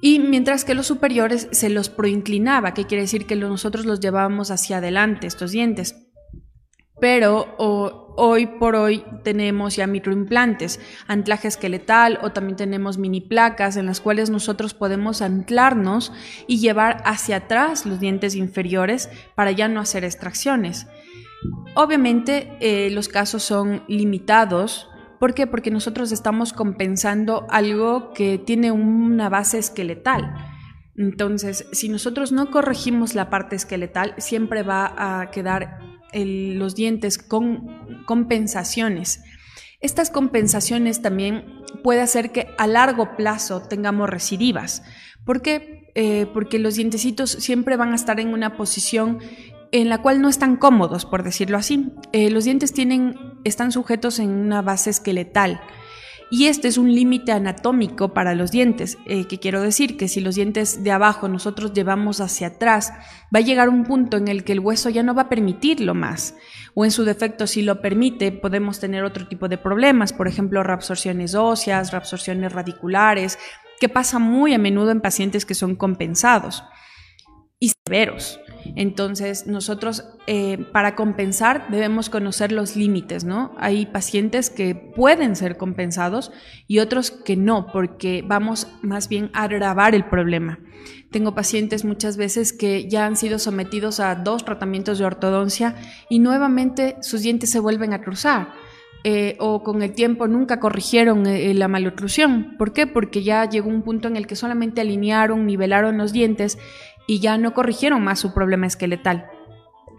[0.00, 4.50] Y mientras que los superiores se los proinclinaba, que quiere decir que nosotros los llevábamos
[4.50, 6.08] hacia adelante, estos dientes
[7.00, 13.86] pero hoy por hoy tenemos ya microimplantes, anclaje esqueletal o también tenemos mini placas en
[13.86, 16.12] las cuales nosotros podemos anclarnos
[16.48, 20.86] y llevar hacia atrás los dientes inferiores para ya no hacer extracciones.
[21.74, 24.88] Obviamente eh, los casos son limitados.
[25.18, 25.46] ¿Por qué?
[25.46, 30.34] Porque nosotros estamos compensando algo que tiene una base esqueletal.
[30.96, 35.78] Entonces, si nosotros no corregimos la parte esqueletal, siempre va a quedar
[36.12, 39.22] los dientes con compensaciones.
[39.80, 41.44] Estas compensaciones también
[41.84, 44.82] puede hacer que a largo plazo tengamos recidivas.
[45.24, 45.90] ¿Por qué?
[45.94, 49.18] Eh, porque los dientecitos siempre van a estar en una posición
[49.72, 51.92] en la cual no están cómodos, por decirlo así.
[52.12, 55.60] Eh, los dientes tienen, están sujetos en una base esqueletal.
[56.30, 60.20] Y este es un límite anatómico para los dientes, eh, que quiero decir que si
[60.20, 62.92] los dientes de abajo nosotros llevamos hacia atrás,
[63.34, 65.94] va a llegar un punto en el que el hueso ya no va a permitirlo
[65.94, 66.34] más.
[66.74, 70.62] O en su defecto, si lo permite, podemos tener otro tipo de problemas, por ejemplo,
[70.62, 73.38] reabsorciones óseas, reabsorciones radiculares,
[73.80, 76.62] que pasa muy a menudo en pacientes que son compensados
[77.58, 78.38] y severos.
[78.76, 83.54] Entonces, nosotros eh, para compensar debemos conocer los límites, ¿no?
[83.58, 86.32] Hay pacientes que pueden ser compensados
[86.66, 90.58] y otros que no, porque vamos más bien a agravar el problema.
[91.10, 95.74] Tengo pacientes muchas veces que ya han sido sometidos a dos tratamientos de ortodoncia
[96.08, 98.52] y nuevamente sus dientes se vuelven a cruzar.
[99.04, 102.56] Eh, o con el tiempo nunca corrigieron eh, la maloclusión.
[102.58, 102.86] ¿Por qué?
[102.86, 106.58] Porque ya llegó un punto en el que solamente alinearon, nivelaron los dientes
[107.08, 109.28] y ya no corrigieron más su problema esqueletal.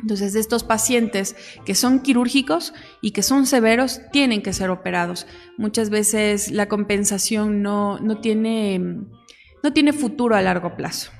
[0.02, 5.28] Entonces, estos pacientes que son quirúrgicos y que son severos tienen que ser operados.
[5.58, 8.80] Muchas veces la compensación no, no tiene
[9.62, 11.12] no tiene futuro a largo plazo.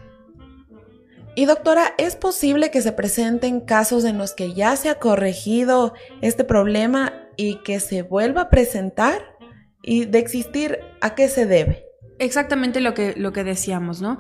[1.36, 5.94] Y doctora, ¿es posible que se presenten casos en los que ya se ha corregido
[6.22, 9.38] este problema y que se vuelva a presentar?
[9.82, 11.86] ¿Y de existir, a qué se debe?
[12.18, 14.18] Exactamente lo que, lo que decíamos, ¿no?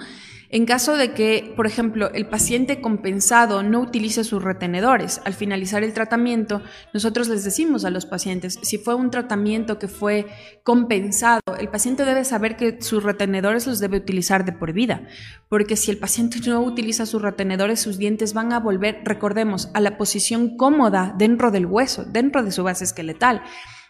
[0.52, 5.84] En caso de que, por ejemplo, el paciente compensado no utilice sus retenedores, al finalizar
[5.84, 10.26] el tratamiento, nosotros les decimos a los pacientes, si fue un tratamiento que fue
[10.64, 15.08] compensado, el paciente debe saber que sus retenedores los debe utilizar de por vida,
[15.50, 19.82] porque si el paciente no utiliza sus retenedores, sus dientes van a volver, recordemos, a
[19.82, 23.44] la posición cómoda dentro del hueso, dentro de su base esqueletal.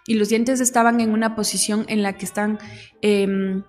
[0.06, 2.60] Y los dientes estaban en una posición en la que están...
[3.02, 3.64] Em,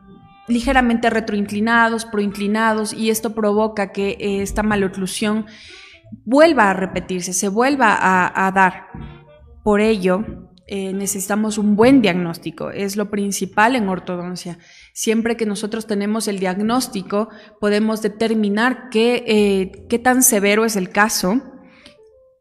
[0.50, 5.46] ligeramente retroinclinados, proinclinados, y esto provoca que eh, esta maloclusión
[6.24, 8.88] vuelva a repetirse, se vuelva a, dar.
[9.62, 10.24] Por ello,
[10.66, 14.58] eh, necesitamos un buen diagnóstico, es lo principal en ortodoncia.
[14.92, 17.28] Siempre que nosotros tenemos el diagnóstico,
[17.60, 21.42] podemos determinar qué, eh, qué tan severo es el caso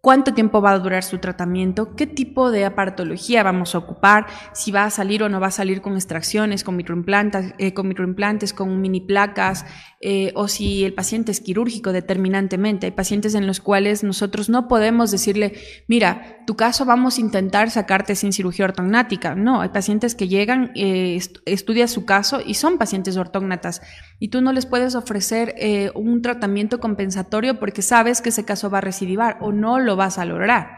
[0.01, 4.71] cuánto tiempo va a durar su tratamiento, qué tipo de aparatología vamos a ocupar, si
[4.71, 8.53] va a salir o no va a salir con extracciones, con microimplantes, eh, con, microimplantes,
[8.53, 9.65] con mini placas,
[10.01, 12.85] eh, o si el paciente es quirúrgico determinantemente.
[12.85, 15.55] Hay pacientes en los cuales nosotros no podemos decirle,
[15.87, 19.35] mira, tu caso vamos a intentar sacarte sin cirugía ortognática.
[19.35, 23.81] No, hay pacientes que llegan, eh, estudian su caso y son pacientes ortógnatas
[24.19, 28.69] y tú no les puedes ofrecer eh, un tratamiento compensatorio porque sabes que ese caso
[28.69, 30.77] va a recidivar o no lo vas a lograr.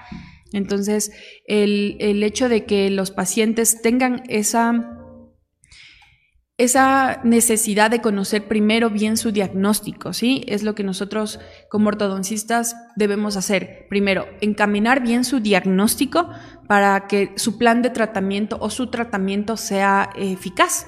[0.52, 1.12] Entonces,
[1.46, 5.01] el, el hecho de que los pacientes tengan esa
[6.64, 10.44] esa necesidad de conocer primero bien su diagnóstico, ¿sí?
[10.48, 13.88] Es lo que nosotros como ortodoncistas debemos hacer.
[13.90, 16.30] Primero, encaminar bien su diagnóstico
[16.68, 20.86] para que su plan de tratamiento o su tratamiento sea eficaz.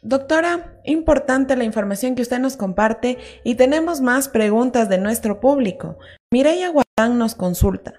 [0.00, 5.98] Doctora, importante la información que usted nos comparte y tenemos más preguntas de nuestro público.
[6.30, 7.92] Mireya Guadán nos consulta.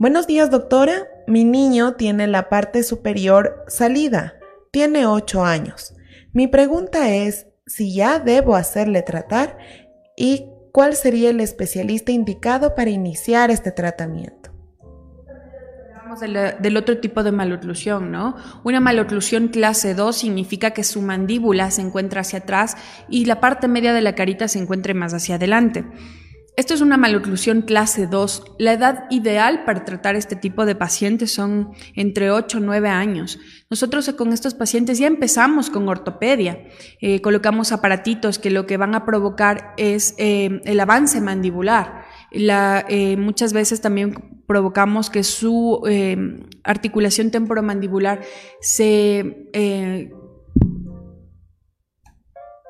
[0.00, 1.08] Buenos días, doctora.
[1.26, 4.34] Mi niño tiene la parte superior salida.
[4.70, 5.94] Tiene 8 años.
[6.32, 9.56] Mi pregunta es si ya debo hacerle tratar
[10.16, 14.50] y cuál sería el especialista indicado para iniciar este tratamiento.
[16.20, 18.36] Del, del, otro tipo de maloclusión, ¿no?
[18.62, 22.76] Una maloclusión clase 2 significa que su mandíbula se encuentra hacia atrás
[23.08, 25.84] y la parte media de la carita se encuentre más hacia adelante.
[26.56, 28.54] Esto es una maloclusión clase 2.
[28.60, 33.40] La edad ideal para tratar este tipo de pacientes son entre 8 y 9 años.
[33.70, 36.64] Nosotros con estos pacientes ya empezamos con ortopedia.
[37.00, 42.04] Eh, colocamos aparatitos que lo que van a provocar es eh, el avance mandibular.
[42.30, 45.82] La, eh, muchas veces también provocamos que su
[46.62, 48.20] articulación temporomandibular
[48.60, 49.48] se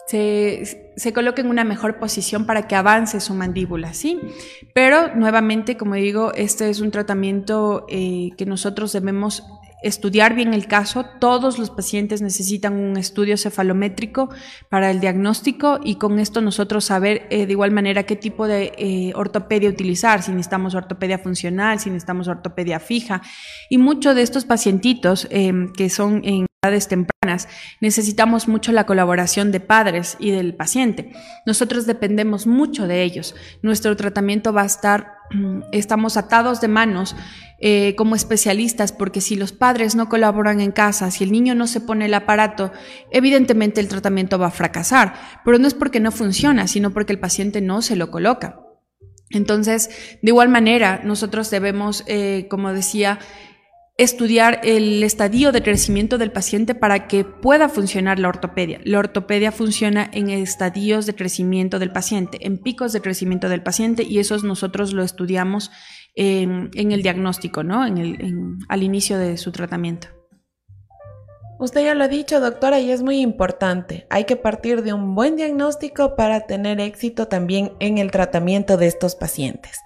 [0.07, 4.19] se, se coloque en una mejor posición para que avance su mandíbula, ¿sí?
[4.75, 9.45] Pero nuevamente, como digo, este es un tratamiento eh, que nosotros debemos
[9.83, 11.05] estudiar bien el caso.
[11.21, 14.31] Todos los pacientes necesitan un estudio cefalométrico
[14.71, 18.73] para el diagnóstico y con esto nosotros saber eh, de igual manera qué tipo de
[18.79, 23.21] eh, ortopedia utilizar, si necesitamos ortopedia funcional, si necesitamos ortopedia fija.
[23.69, 25.29] Y muchos de estos pacientitos
[25.77, 26.47] que son en
[26.89, 27.49] tempranas,
[27.81, 31.13] necesitamos mucho la colaboración de padres y del paciente.
[31.47, 33.35] Nosotros dependemos mucho de ellos.
[33.63, 35.15] Nuestro tratamiento va a estar,
[35.73, 37.15] estamos atados de manos
[37.61, 41.67] eh, como especialistas, porque si los padres no colaboran en casa, si el niño no
[41.67, 42.73] se pone el aparato,
[43.11, 47.21] evidentemente el tratamiento va a fracasar, pero no es porque no funciona, sino porque el
[47.21, 48.61] paciente no se lo coloca.
[49.31, 49.89] Entonces,
[50.23, 53.19] de igual manera, nosotros debemos, eh, como decía,
[53.97, 58.81] estudiar el estadio de crecimiento del paciente para que pueda funcionar la ortopedia.
[58.85, 64.03] La ortopedia funciona en estadios de crecimiento del paciente, en picos de crecimiento del paciente
[64.03, 65.71] y eso nosotros lo estudiamos
[66.17, 67.87] en, el diagnóstico, ¿no?
[67.87, 70.09] En el, al inicio de su tratamiento.
[71.61, 74.07] Usted ya lo ha dicho, doctora, y es muy importante.
[74.11, 78.89] Hay que partir de un buen diagnóstico para tener éxito también en el tratamiento de
[78.89, 79.79] estos pacientes.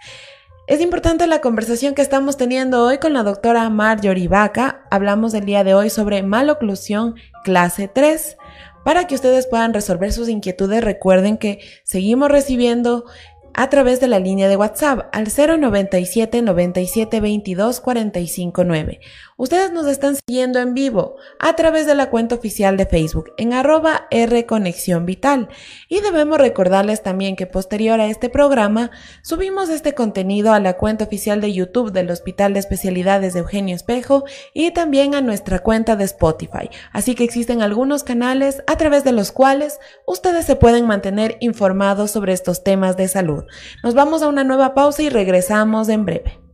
[0.69, 4.85] Es importante la conversación que estamos teniendo hoy con la doctora Marjorie Vaca.
[4.91, 8.37] Hablamos el día de hoy sobre maloclusión clase 3.
[8.85, 13.07] Para que ustedes puedan resolver sus inquietudes, recuerden que seguimos recibiendo
[13.55, 19.01] a través de la línea de WhatsApp al 097 97 22 45 9
[19.41, 23.53] Ustedes nos están siguiendo en vivo a través de la cuenta oficial de Facebook en
[23.53, 25.49] arroba R Conexión Vital.
[25.89, 28.91] Y debemos recordarles también que posterior a este programa
[29.22, 33.76] subimos este contenido a la cuenta oficial de YouTube del Hospital de Especialidades de Eugenio
[33.76, 34.24] Espejo
[34.55, 36.68] y también a nuestra cuenta de Spotify.
[36.91, 42.11] Así que existen algunos canales a través de los cuales ustedes se pueden mantener informados
[42.11, 43.45] sobre estos temas de salud.
[43.84, 46.47] Nos vamos a una nueva pausa y regresamos en breve.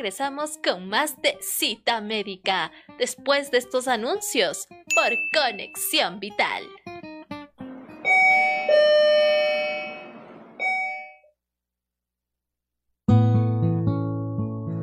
[0.00, 6.64] Regresamos con más de Cita Médica después de estos anuncios por Conexión Vital.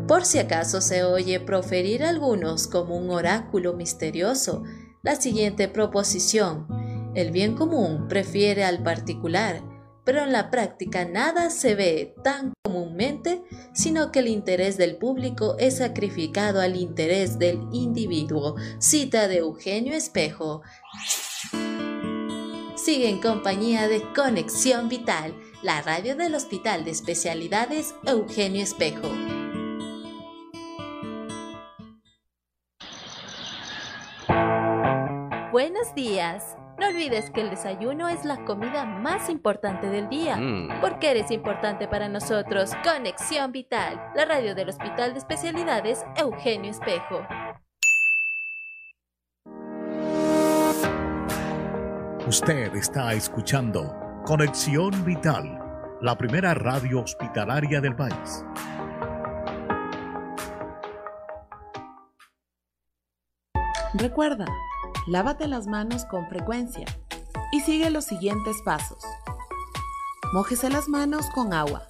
[0.08, 4.66] Por si acaso se oye proferir algunos como un oráculo misterioso,
[5.02, 6.68] la siguiente proposición,
[7.16, 9.64] el bien común prefiere al particular,
[10.08, 13.44] pero en la práctica nada se ve tan comúnmente,
[13.74, 18.56] sino que el interés del público es sacrificado al interés del individuo.
[18.80, 20.62] Cita de Eugenio Espejo.
[22.78, 29.10] Sigue en compañía de Conexión Vital, la radio del Hospital de Especialidades Eugenio Espejo.
[35.52, 36.56] Buenos días.
[36.78, 40.80] No olvides que el desayuno es la comida más importante del día, mm.
[40.80, 42.72] porque eres importante para nosotros.
[42.84, 47.26] Conexión Vital, la radio del Hospital de Especialidades Eugenio Espejo.
[52.28, 55.60] Usted está escuchando Conexión Vital,
[56.02, 58.46] la primera radio hospitalaria del país.
[63.94, 64.46] Recuerda,
[65.08, 66.86] Lávate las manos con frecuencia
[67.54, 69.02] y sigue los siguientes pasos.
[70.34, 71.84] Mójese las manos con agua.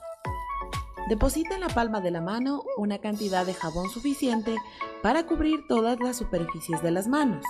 [1.10, 4.56] Deposita en la palma de la mano una cantidad de jabón suficiente
[5.02, 7.44] para cubrir todas las superficies de las manos.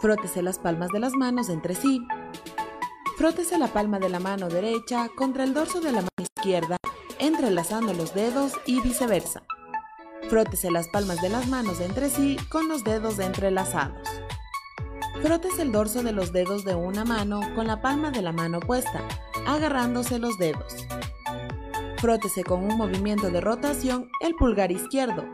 [0.00, 2.00] Frótese las palmas de las manos entre sí.
[3.16, 6.76] Frótese la palma de la mano derecha contra el dorso de la mano izquierda,
[7.18, 9.42] entrelazando los dedos y viceversa.
[10.28, 14.09] Frótese las palmas de las manos entre sí con los dedos entrelazados.
[15.22, 18.58] Frótese el dorso de los dedos de una mano con la palma de la mano
[18.58, 19.02] opuesta,
[19.46, 20.86] agarrándose los dedos.
[21.98, 25.24] Frótese con un movimiento de rotación el pulgar izquierdo,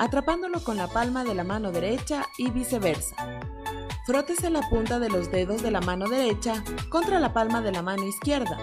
[0.00, 3.16] atrapándolo con la palma de la mano derecha y viceversa.
[4.06, 7.82] Frótese la punta de los dedos de la mano derecha contra la palma de la
[7.82, 8.56] mano izquierda,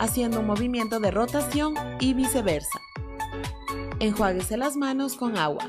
[0.00, 2.80] haciendo un movimiento de rotación y viceversa.
[4.00, 5.68] Enjuáguese las manos con agua.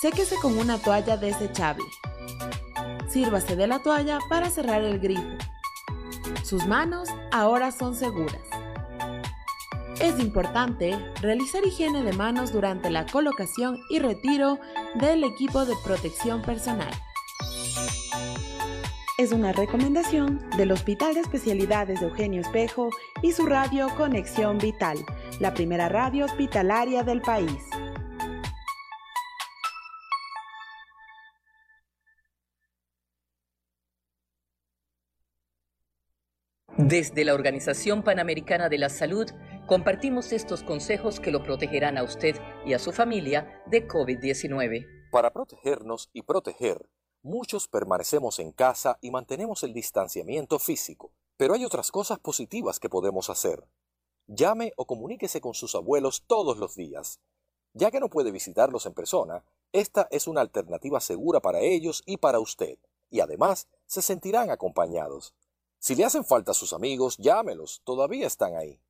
[0.00, 1.84] Séquese con una toalla desechable.
[3.08, 5.22] Sírvase de la toalla para cerrar el grifo.
[6.42, 8.42] Sus manos ahora son seguras.
[10.00, 14.58] Es importante realizar higiene de manos durante la colocación y retiro
[14.94, 16.92] del equipo de protección personal.
[19.18, 22.90] Es una recomendación del Hospital de Especialidades de Eugenio Espejo
[23.22, 24.98] y su radio Conexión Vital,
[25.40, 27.62] la primera radio hospitalaria del país.
[36.88, 39.26] Desde la Organización Panamericana de la Salud,
[39.66, 44.86] compartimos estos consejos que lo protegerán a usted y a su familia de COVID-19.
[45.10, 46.88] Para protegernos y proteger,
[47.24, 52.88] muchos permanecemos en casa y mantenemos el distanciamiento físico, pero hay otras cosas positivas que
[52.88, 53.64] podemos hacer.
[54.28, 57.18] Llame o comuníquese con sus abuelos todos los días.
[57.72, 62.18] Ya que no puede visitarlos en persona, esta es una alternativa segura para ellos y
[62.18, 62.78] para usted,
[63.10, 65.34] y además se sentirán acompañados.
[65.78, 68.80] Si le hacen falta a sus amigos, llámelos, todavía están ahí.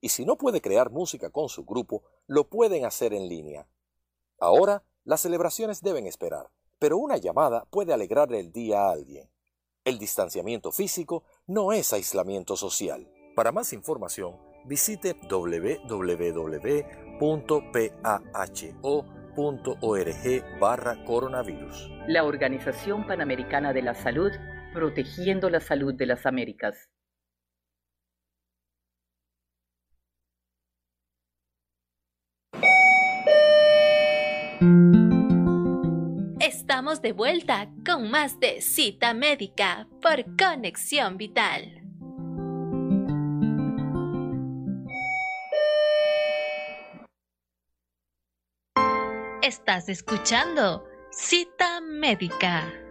[0.00, 3.68] Y si no puede crear música con su grupo, lo pueden hacer en línea.
[4.38, 9.28] Ahora, las celebraciones deben esperar, pero una llamada puede alegrarle el día a alguien.
[9.84, 13.10] El distanciamiento físico no es aislamiento social.
[13.34, 16.20] Para más información, visite www.paho.org
[20.60, 21.90] barra coronavirus.
[22.08, 24.32] La Organización Panamericana de la Salud
[24.72, 26.88] protegiendo la salud de las Américas.
[36.40, 41.80] Estamos de vuelta con más de cita médica por Conexión Vital.
[49.42, 52.89] Estás escuchando Cita Médica.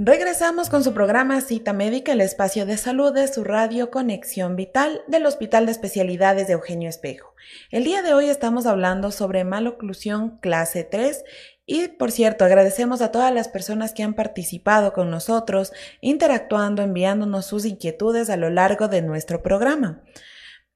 [0.00, 5.02] Regresamos con su programa Cita Médica, el espacio de salud de su radio Conexión Vital
[5.06, 7.34] del Hospital de Especialidades de Eugenio Espejo.
[7.70, 11.24] El día de hoy estamos hablando sobre maloclusión clase 3
[11.66, 17.46] y por cierto, agradecemos a todas las personas que han participado con nosotros, interactuando, enviándonos
[17.46, 20.02] sus inquietudes a lo largo de nuestro programa.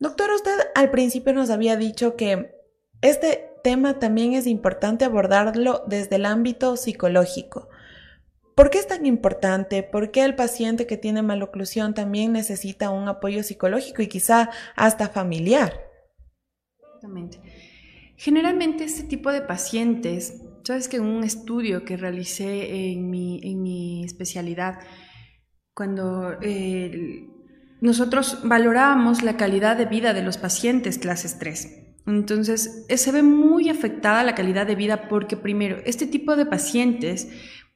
[0.02, 2.56] Doctor, usted al principio nos había dicho que
[3.02, 7.68] este tema también es importante abordarlo desde el ámbito psicológico.
[8.56, 9.84] ¿Por qué es tan importante?
[9.84, 15.08] ¿Por qué el paciente que tiene maloclusión también necesita un apoyo psicológico y quizá hasta
[15.08, 15.72] familiar?
[16.80, 17.38] Exactamente.
[18.16, 24.80] Generalmente este tipo de pacientes, sabes que en un estudio que realicé en mi, especialidad,
[25.74, 27.28] cuando eh,
[27.82, 31.80] nosotros valorábamos la calidad de vida de los pacientes clases 3.
[32.06, 36.46] Entonces, eh, se ve muy afectada la calidad de vida porque primero, este tipo de
[36.46, 37.28] pacientes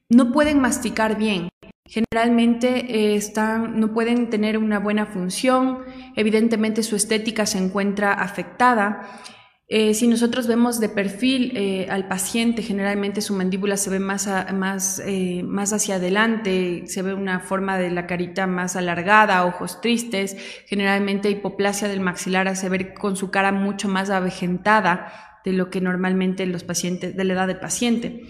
[0.09, 1.49] no pueden masticar bien.
[1.85, 5.79] Generalmente eh, están, no pueden tener una buena función,
[6.15, 9.21] evidentemente su estética se encuentra afectada.
[9.69, 14.29] Eh, si nosotros vemos de perfil eh, al paciente, generalmente su mandíbula se ve más,
[14.53, 15.01] más,
[15.43, 20.37] más hacia adelante, se ve una forma de la carita más alargada, ojos tristes,
[20.67, 25.81] generalmente hipoplasia del maxilar hace ver con su cara mucho más avejentada de lo que
[25.81, 28.23] normalmente los pacientes, de la edad del paciente.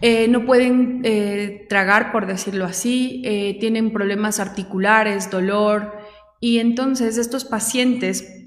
[0.00, 5.96] Eh, no pueden eh, tragar, por decirlo así, eh, tienen problemas articulares, dolor,
[6.40, 8.41] y entonces estos pacientes,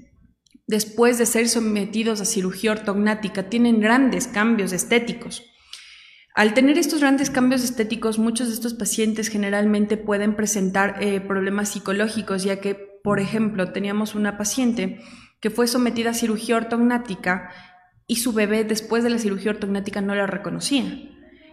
[0.66, 5.44] después de ser sometidos a cirugía ortognática, tienen grandes cambios estéticos.
[6.34, 12.42] Al tener estos grandes cambios estéticos, muchos de estos pacientes generalmente pueden presentar problemas psicológicos,
[12.42, 15.00] ya que, por ejemplo, teníamos una paciente
[15.40, 17.50] que fue sometida a cirugía ortognática
[18.06, 20.84] y su bebé después de la cirugía ortognática no la reconocía.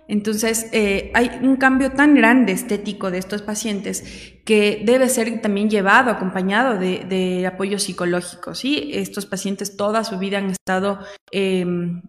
[0.07, 4.03] Entonces, eh, hay un cambio tan grande estético de estos pacientes
[4.45, 8.53] que debe ser también llevado, acompañado de, apoyo psicológico.
[8.53, 8.91] ¿sí?
[8.93, 10.99] Estos pacientes toda su vida han estado,
[11.31, 12.01] em,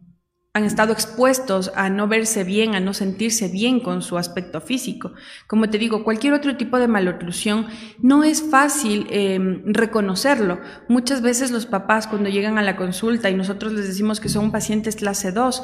[0.52, 5.12] han estado expuestos a no verse bien, a no sentirse bien con su aspecto físico.
[5.46, 7.66] Como te digo, cualquier otro tipo de maloclusión
[8.00, 10.60] no es fácil em, reconocerlo.
[10.88, 14.50] Muchas veces los papás cuando llegan a la consulta y nosotros les decimos que son
[14.50, 15.62] pacientes clase 2,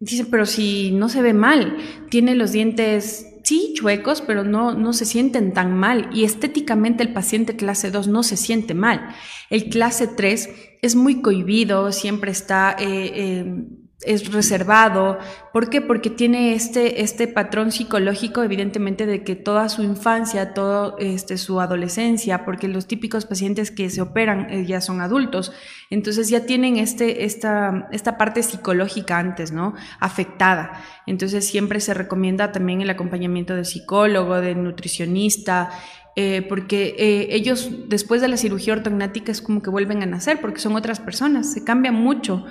[0.00, 1.76] Dice, pero si no se ve mal,
[2.08, 6.08] tiene los dientes, sí, chuecos, pero no, no se sienten tan mal.
[6.12, 9.14] Y estéticamente el paciente clase 2 no se siente mal.
[9.50, 10.50] El clase 3
[10.82, 12.76] es muy cohibido, siempre está...
[12.78, 13.64] Eh, eh,
[14.02, 15.18] es reservado.
[15.52, 15.80] ¿Por qué?
[15.80, 21.60] Porque tiene este, este patrón psicológico, evidentemente, de que toda su infancia, toda este, su
[21.60, 25.52] adolescencia, porque los típicos pacientes que se operan eh, ya son adultos,
[25.90, 29.74] entonces ya tienen este, esta, esta parte psicológica antes, ¿no?
[29.98, 30.80] Afectada.
[31.06, 35.70] Entonces siempre se recomienda también el acompañamiento de psicólogo, de nutricionista,
[36.14, 40.40] eh, porque eh, ellos después de la cirugía ortognática es como que vuelven a nacer,
[40.40, 42.44] porque son otras personas, se cambia mucho.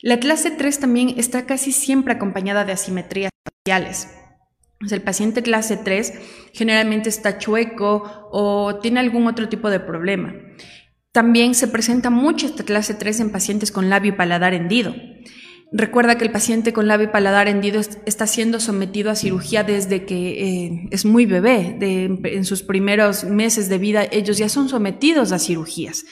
[0.00, 4.08] La clase 3 también está casi siempre acompañada de asimetrías faciales.
[4.88, 6.12] el paciente clase 3
[6.52, 10.34] generalmente está chueco o tiene algún otro tipo de problema.
[11.10, 14.94] También se presenta mucho esta clase 3 en pacientes con labio y paladar hendido.
[15.72, 20.06] Recuerda que el paciente con labio y paladar hendido está siendo sometido a cirugía desde
[20.06, 21.76] que eh, es muy bebé.
[21.80, 26.04] en sus primeros meses de vida ellos ya son sometidos a cirugías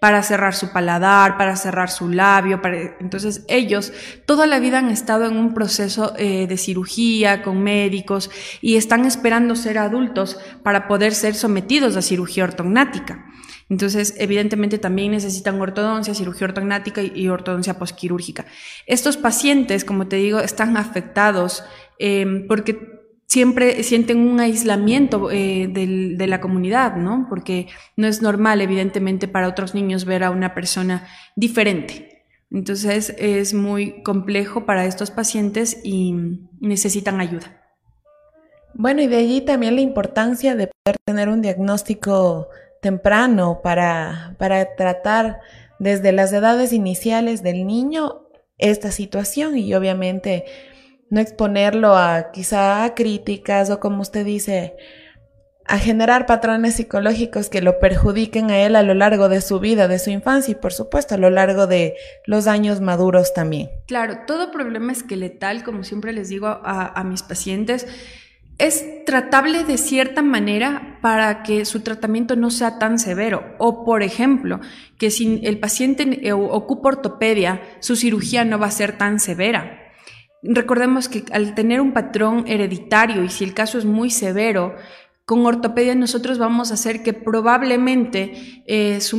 [0.00, 2.60] para cerrar su paladar, para cerrar su labio.
[3.00, 3.92] Entonces ellos
[4.26, 8.30] toda la vida han estado en un proceso eh, de cirugía con médicos
[8.60, 13.26] y están esperando ser adultos para poder ser sometidos a cirugía ortognática.
[13.68, 18.44] Entonces, evidentemente también necesitan ortodoncia, cirugía ortognática y, ortodoncia posquirúrgica.
[18.86, 21.64] Estos pacientes, como te digo, están afectados
[21.98, 23.01] eh, porque
[23.32, 27.24] siempre sienten un aislamiento eh, de la comunidad, ¿no?
[27.30, 27.66] Porque
[27.96, 32.26] no es normal, evidentemente, para otros niños ver a una persona diferente.
[32.50, 36.12] Entonces es muy complejo para estos pacientes y
[36.60, 37.58] necesitan ayuda.
[38.74, 42.48] Bueno, y de allí también la importancia de poder tener un diagnóstico
[42.82, 45.40] temprano para, para tratar
[45.78, 48.28] desde las edades iniciales del niño
[48.58, 50.44] esta situación y obviamente
[51.12, 54.76] no exponerlo a quizá a críticas o como usted dice,
[55.66, 59.88] a generar patrones psicológicos que lo perjudiquen a él a lo largo de su vida,
[59.88, 63.68] de su infancia y por supuesto a lo largo de los años maduros también.
[63.86, 67.86] Claro, todo problema esqueletal, como siempre les digo a, a mis pacientes,
[68.56, 73.54] es tratable de cierta manera para que su tratamiento no sea tan severo.
[73.58, 74.60] O, por ejemplo,
[74.96, 79.81] que si el paciente eh, ocupa ortopedia, su cirugía no va a ser tan severa.
[80.42, 84.74] Recordemos que al tener un patrón hereditario y si el caso es muy severo,
[85.24, 89.16] con ortopedia nosotros vamos a hacer que probablemente eh, su,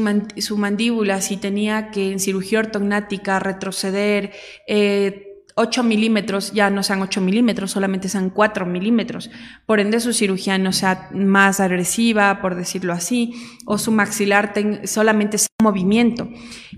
[0.58, 4.32] mandíbula, si tenía que en cirugía ortognática retroceder,
[4.68, 9.30] eh, 8 milímetros ya no sean 8 milímetros, solamente sean 4 milímetros.
[9.66, 13.34] Por ende, su cirugía no sea más agresiva, por decirlo así,
[13.66, 14.54] o su maxilar
[14.86, 16.30] solamente sea movimiento.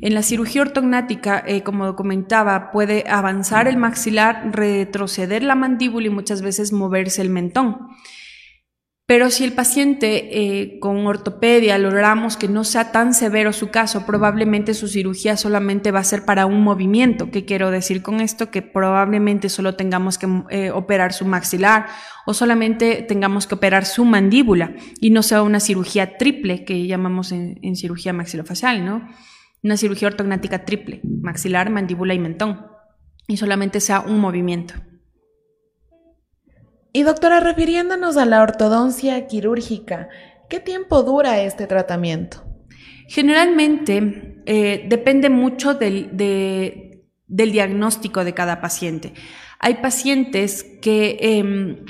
[0.02, 6.12] En la cirugía ortognática, eh, como comentaba, puede avanzar el maxilar, retroceder la mandíbula y
[6.12, 7.90] muchas veces moverse el mentón.
[9.08, 14.04] Pero si el paciente eh, con ortopedia logramos que no sea tan severo su caso,
[14.08, 17.30] probablemente su cirugía solamente va a ser para un movimiento.
[17.30, 18.50] ¿Qué quiero decir con esto?
[18.50, 21.86] Que probablemente solo tengamos que eh, operar su maxilar
[22.26, 27.32] o solamente tengamos que operar su mandíbula y no sea una cirugía triple que llamamos
[27.32, 29.08] en, en cirugía maxilofacial, ¿no?
[29.62, 32.66] Una cirugía ortognática triple, maxilar, mandíbula y mentón.
[33.28, 34.74] Y solamente sea un movimiento.
[36.96, 40.08] Y doctora, refiriéndonos a la ortodoncia quirúrgica,
[40.48, 42.46] ¿qué tiempo dura este tratamiento?
[43.10, 46.12] Generalmente eh, depende mucho del,
[47.28, 49.12] diagnóstico de cada paciente.
[49.60, 51.84] Hay pacientes que em,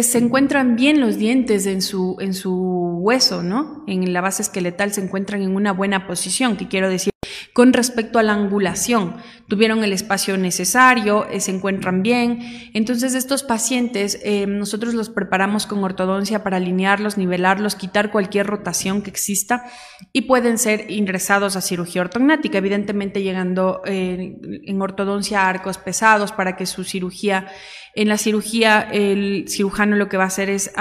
[0.00, 2.54] se encuentran bien los dientes en su, en su
[3.00, 3.82] hueso, ¿no?
[3.88, 7.11] En la base esqueletal se encuentran en una buena posición, que quiero decir
[7.52, 9.16] con respecto a la angulación.
[9.46, 12.70] Tuvieron el espacio necesario, eh, se encuentran bien.
[12.72, 19.02] Entonces, estos pacientes, eh, nosotros los preparamos con ortodoncia para alinearlos, nivelarlos, quitar cualquier rotación
[19.02, 19.64] que exista
[20.12, 26.32] y pueden ser ingresados a cirugía ortognática, evidentemente llegando eh, en ortodoncia a arcos pesados
[26.32, 27.48] para que su cirugía,
[27.94, 30.72] en la cirugía, el cirujano lo que va a hacer es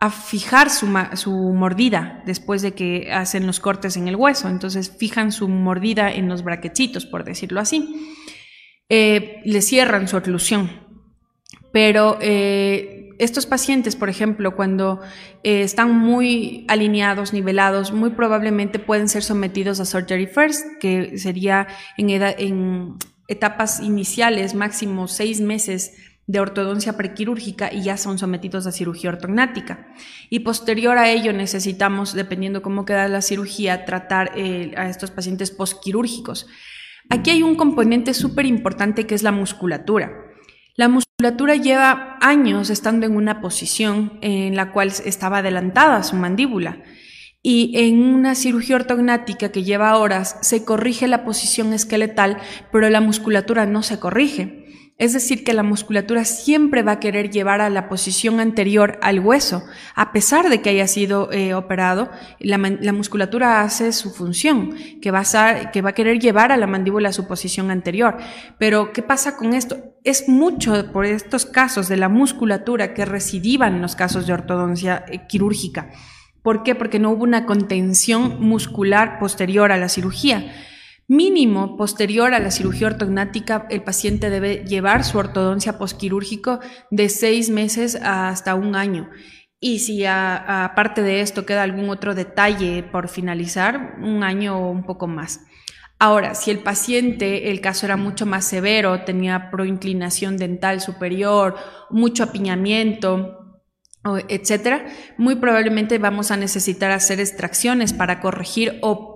[0.00, 4.48] a fijar su, mordida después de que hacen los cortes en el hueso.
[4.48, 8.16] Entonces fijan su mordida en los braquecitos, por decirlo así.
[8.88, 10.70] Eh, le cierran su oclusión.
[11.70, 15.02] Pero eh, estos pacientes, por ejemplo, cuando
[15.44, 21.68] eh, están muy alineados, nivelados, muy probablemente pueden ser sometidos a surgery first, que sería
[21.98, 22.94] en, en
[23.28, 25.92] etapas iniciales, máximo seis meses
[26.30, 29.88] de ortodoncia prequirúrgica y ya son sometidos a cirugía ortognática.
[30.28, 35.50] Y posterior a ello necesitamos, dependiendo cómo queda la cirugía, tratar eh, a estos pacientes
[35.50, 36.46] postquirúrgicos.
[37.08, 40.12] Aquí hay un componente súper importante que es la musculatura.
[40.76, 46.84] La musculatura lleva años estando en una posición en la cual estaba adelantada su mandíbula.
[47.42, 52.36] Y en una cirugía ortognática que lleva horas, se corrige la posición esqueletal,
[52.70, 54.59] pero la musculatura no se corrige.
[55.00, 59.18] Es decir, que la musculatura siempre va a querer llevar a la posición anterior al
[59.20, 62.58] hueso, a pesar de que haya sido eh, operado, la,
[62.92, 67.70] musculatura hace su función, que va, a, querer llevar a la mandíbula a su posición
[67.70, 68.18] anterior.
[68.58, 69.78] Pero, ¿qué pasa con esto?
[70.04, 75.26] Es mucho por estos casos de la musculatura que recidivan los casos de ortodoncia eh,
[75.26, 75.90] quirúrgica.
[76.42, 76.74] ¿Por qué?
[76.74, 80.52] Porque no hubo una contención muscular posterior a la cirugía
[81.10, 86.60] mínimo posterior a la cirugía ortognática, el paciente debe llevar su ortodoncia posquirúrgico
[86.92, 89.10] de seis meses hasta un año.
[89.58, 94.84] Y si aparte de esto queda algún otro detalle por finalizar, un año o un
[94.84, 95.40] poco más.
[95.98, 101.56] Ahora, si el paciente, el caso era mucho más severo, tenía proinclinación dental superior,
[101.90, 103.36] mucho apiñamiento,
[104.28, 104.86] etcétera,
[105.18, 109.09] muy probablemente vamos a necesitar hacer extracciones para corregir o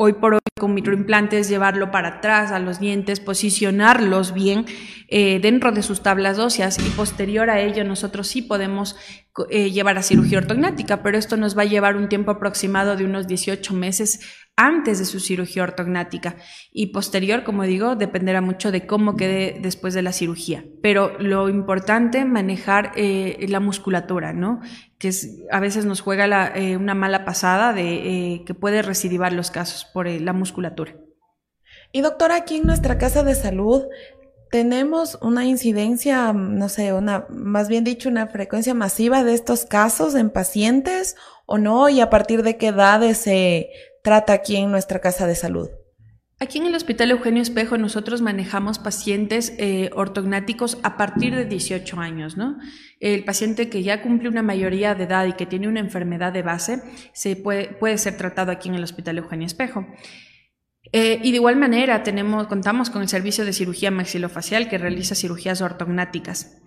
[0.00, 4.64] hoy por hoy con microimplantes, llevarlo para atrás a los dientes, posicionarlos bien
[5.08, 8.94] eh, dentro de sus tablas óseas y posterior a ello nosotros sí podemos
[9.50, 13.04] eh, llevar a cirugía ortognática, pero esto nos va a llevar un tiempo aproximado de
[13.04, 14.20] unos 18 meses
[14.56, 16.36] antes de su cirugía ortognática
[16.72, 20.64] y posterior, como digo, dependerá mucho de cómo quede después de la cirugía.
[20.82, 24.60] Pero lo importante, manejar eh, la musculatura, ¿no?
[24.98, 25.10] Que
[25.52, 30.08] a veces nos juega eh, una mala pasada de que puede recidivar los casos por
[30.08, 30.96] la musculatura.
[31.92, 33.84] Y doctora, aquí en nuestra casa de salud
[34.50, 40.14] tenemos una incidencia, no sé, una, más bien dicho, una frecuencia masiva de estos casos
[40.14, 43.70] en pacientes o no, y a partir de qué edades se
[44.02, 45.68] trata aquí en nuestra casa de salud.
[46.40, 51.98] Aquí en el Hospital Eugenio Espejo nosotros manejamos pacientes eh, ortognáticos a partir de 18
[51.98, 52.58] años, ¿no?
[53.00, 56.42] El paciente que ya cumple una mayoría de edad y que tiene una enfermedad de
[56.42, 56.80] base
[57.12, 59.84] se puede, puede ser tratado aquí en el Hospital Eugenio Espejo.
[60.92, 62.02] Eh, y de igual manera
[62.48, 66.58] contamos con el servicio de cirugía maxilofacial que realiza cirugías ortognáticas.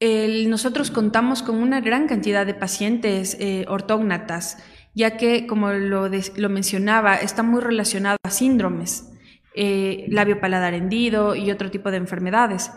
[0.00, 4.58] nosotros contamos con una gran cantidad de pacientes eh, ortógnatas
[4.94, 6.08] ya que, como lo,
[6.48, 9.10] mencionaba, está muy relacionado a síndromes,
[9.56, 12.70] eh, labio paladar hendido y otro tipo de enfermedades.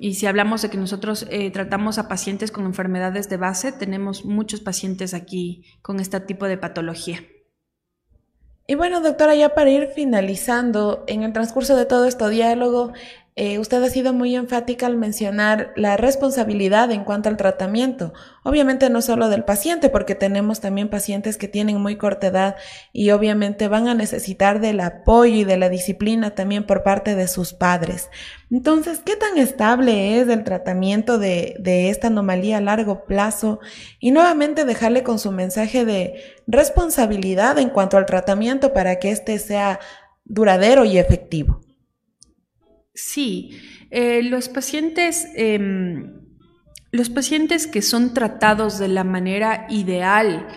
[0.00, 4.24] Y si hablamos de que nosotros eh, tratamos a pacientes con enfermedades de base, tenemos
[4.24, 7.20] muchos pacientes aquí con este tipo de patología.
[8.70, 12.92] Y bueno, doctora, ya para ir finalizando, en el transcurso de todo este diálogo,
[13.40, 18.12] eh, usted ha sido muy enfática al mencionar la responsabilidad en cuanto al tratamiento.
[18.42, 22.56] Obviamente no solo del paciente, porque tenemos también pacientes que tienen muy corta edad
[22.92, 27.28] y obviamente van a necesitar del apoyo y de la disciplina también por parte de
[27.28, 28.10] sus padres.
[28.50, 33.60] Entonces, ¿qué tan estable es el tratamiento de, de esta anomalía a largo plazo?
[34.00, 36.14] Y nuevamente dejarle con su mensaje de
[36.48, 39.78] responsabilidad en cuanto al tratamiento para que éste sea
[40.24, 41.60] duradero y efectivo.
[43.00, 43.52] Sí,
[43.92, 46.14] eh, los pacientes, em,
[46.90, 50.48] los pacientes que son tratados de la manera ideal,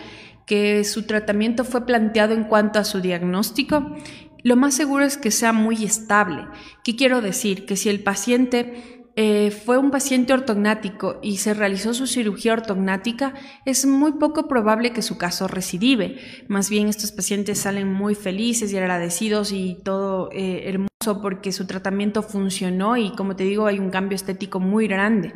[0.44, 3.96] que su tratamiento fue planteado en cuanto a su diagnóstico,
[4.42, 6.48] lo más seguro es que sea muy estable.
[6.82, 7.64] ¿Qué quiero decir?
[7.64, 13.34] Que si el paciente eh, fue un paciente ortognático y se realizó su cirugía ortognática,
[13.66, 16.18] es muy poco probable que su caso recidive.
[16.48, 21.66] Más bien estos pacientes salen muy felices y agradecidos y todo eh, hermoso porque su
[21.66, 25.34] tratamiento funcionó y como te digo hay un cambio estético muy grande.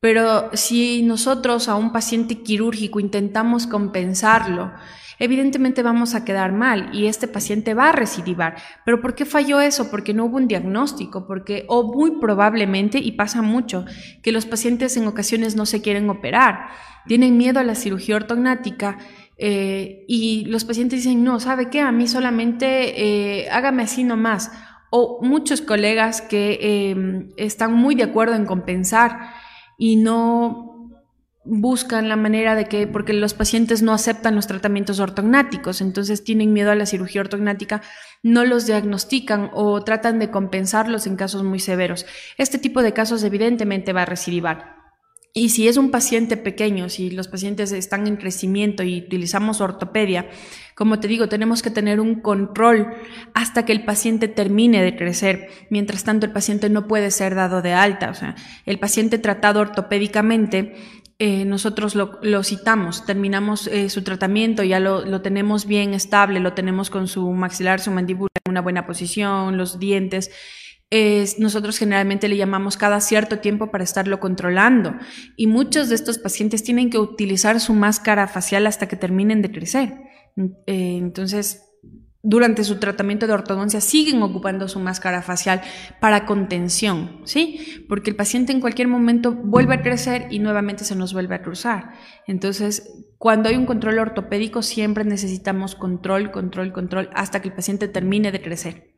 [0.00, 4.72] Pero si nosotros a un paciente quirúrgico intentamos compensarlo,
[5.18, 8.56] evidentemente vamos a quedar mal y este paciente va a recidivar.
[8.84, 9.90] ¿Pero por qué falló eso?
[9.90, 13.84] Porque no hubo un diagnóstico, porque o muy probablemente, y pasa mucho,
[14.22, 16.68] que los pacientes en ocasiones no se quieren operar,
[17.06, 18.98] tienen miedo a la cirugía ortognática.
[19.36, 21.80] Eh, y los pacientes dicen, no, ¿sabe qué?
[21.80, 24.52] A mí solamente eh, hágame así nomás.
[24.90, 29.32] O muchos colegas que eh, están muy de acuerdo en compensar
[29.76, 30.77] y no
[31.48, 36.52] buscan la manera de que, porque los pacientes no aceptan los tratamientos ortognáticos, entonces tienen
[36.52, 37.80] miedo a la cirugía ortognática,
[38.22, 42.04] no los diagnostican o tratan de compensarlos en casos muy severos.
[42.36, 44.76] Este tipo de casos evidentemente va a recidivar.
[45.34, 50.28] Y si es un paciente pequeño, si los pacientes están en crecimiento y utilizamos ortopedia,
[50.74, 52.88] como te digo, tenemos que tener un control
[53.34, 55.48] hasta que el paciente termine de crecer.
[55.70, 58.10] Mientras tanto, el paciente no puede ser dado de alta.
[58.10, 60.74] O sea, el paciente tratado ortopédicamente
[61.18, 66.90] eh, nosotros lo, citamos, terminamos eh, su tratamiento, ya lo, tenemos bien estable, lo tenemos
[66.90, 70.30] con su maxilar, su mandíbula en una buena posición, los dientes.
[71.38, 74.94] nosotros generalmente le llamamos cada cierto tiempo para estarlo controlando
[75.36, 79.50] y muchos de estos pacientes tienen que utilizar su máscara facial hasta que terminen de
[79.50, 80.08] crecer.
[80.66, 81.67] Eh, entonces,
[82.22, 85.62] durante su tratamiento de ortodoncia siguen ocupando su máscara facial
[86.00, 87.84] para contención, ¿sí?
[87.88, 91.42] Porque el paciente en cualquier momento vuelve a crecer y nuevamente se nos vuelve a
[91.42, 91.92] cruzar.
[92.26, 97.88] Entonces, cuando hay un control ortopédico siempre necesitamos control, control, control hasta que el paciente
[97.88, 98.97] termine de crecer.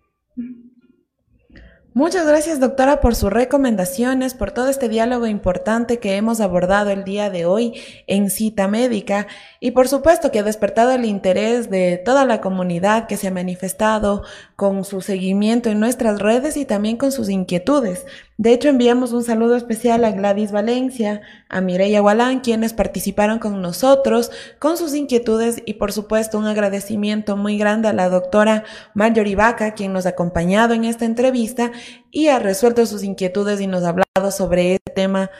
[1.93, 7.03] Muchas gracias doctora por sus recomendaciones, por todo este diálogo importante que hemos abordado el
[7.03, 7.74] día de hoy
[8.07, 9.26] en cita médica
[9.59, 13.32] y por supuesto que ha despertado el interés de toda la comunidad que se ha
[13.32, 14.22] manifestado
[14.55, 18.07] con su seguimiento en nuestras redes y también con sus inquietudes.
[18.41, 21.20] De hecho, enviamos un saludo especial a Gladys Valencia,
[21.51, 27.36] a Mireya Gualán, quienes participaron con nosotros con sus inquietudes y por supuesto un agradecimiento
[27.36, 28.64] muy grande a la doctora
[28.95, 31.70] Marjorie Vaca, quien nos ha acompañado en esta entrevista
[32.11, 35.30] y ha resuelto sus inquietudes y nos ha hablado sobre este tema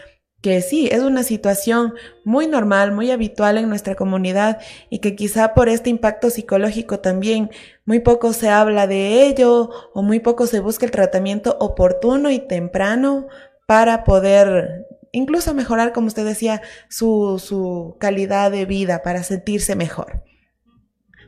[0.41, 5.55] que sí, es una situación muy normal, muy habitual en nuestra comunidad y que quizá
[5.55, 7.51] por este impacto psicológico también
[7.85, 12.39] muy poco se habla de ello o muy poco se busca el tratamiento oportuno y
[12.39, 13.29] temprano
[13.67, 20.23] para poder incluso mejorar, como usted decía, su, su calidad de vida, para sentirse mejor.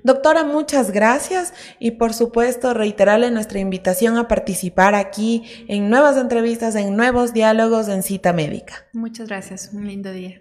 [0.05, 6.75] Doctora, muchas gracias y por supuesto reiterarle nuestra invitación a participar aquí en nuevas entrevistas,
[6.75, 8.87] en nuevos diálogos en cita médica.
[8.93, 10.41] Muchas gracias, un lindo día.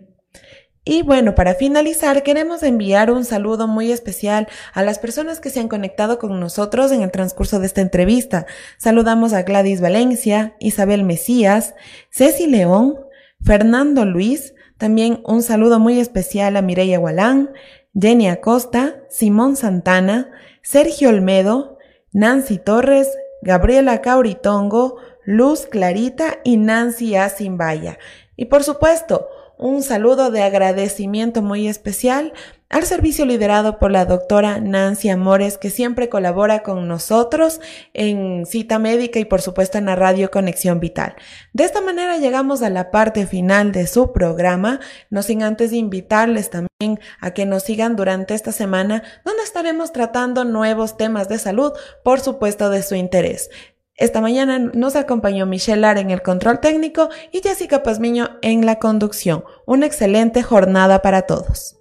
[0.83, 5.59] Y bueno, para finalizar, queremos enviar un saludo muy especial a las personas que se
[5.59, 8.47] han conectado con nosotros en el transcurso de esta entrevista.
[8.79, 11.75] Saludamos a Gladys Valencia, Isabel Mesías,
[12.09, 12.95] Ceci León,
[13.43, 17.51] Fernando Luis, también un saludo muy especial a Mireya Gualán,
[17.93, 20.31] Jenny Acosta, Simón Santana,
[20.61, 21.77] Sergio Olmedo,
[22.13, 23.09] Nancy Torres,
[23.41, 27.97] Gabriela Cauritongo, Luz Clarita y Nancy Asimbaya.
[28.35, 29.27] Y por supuesto,
[29.57, 32.33] un saludo de agradecimiento muy especial
[32.71, 37.59] al servicio liderado por la doctora Nancy Amores, que siempre colabora con nosotros
[37.93, 41.15] en cita médica y por supuesto en la radio Conexión Vital.
[41.51, 46.49] De esta manera llegamos a la parte final de su programa, no sin antes invitarles
[46.49, 51.73] también a que nos sigan durante esta semana, donde estaremos tratando nuevos temas de salud,
[52.05, 53.49] por supuesto de su interés.
[53.95, 58.79] Esta mañana nos acompañó Michelle Lara en el control técnico y Jessica Pazmiño en la
[58.79, 59.43] conducción.
[59.67, 61.80] Una excelente jornada para todos.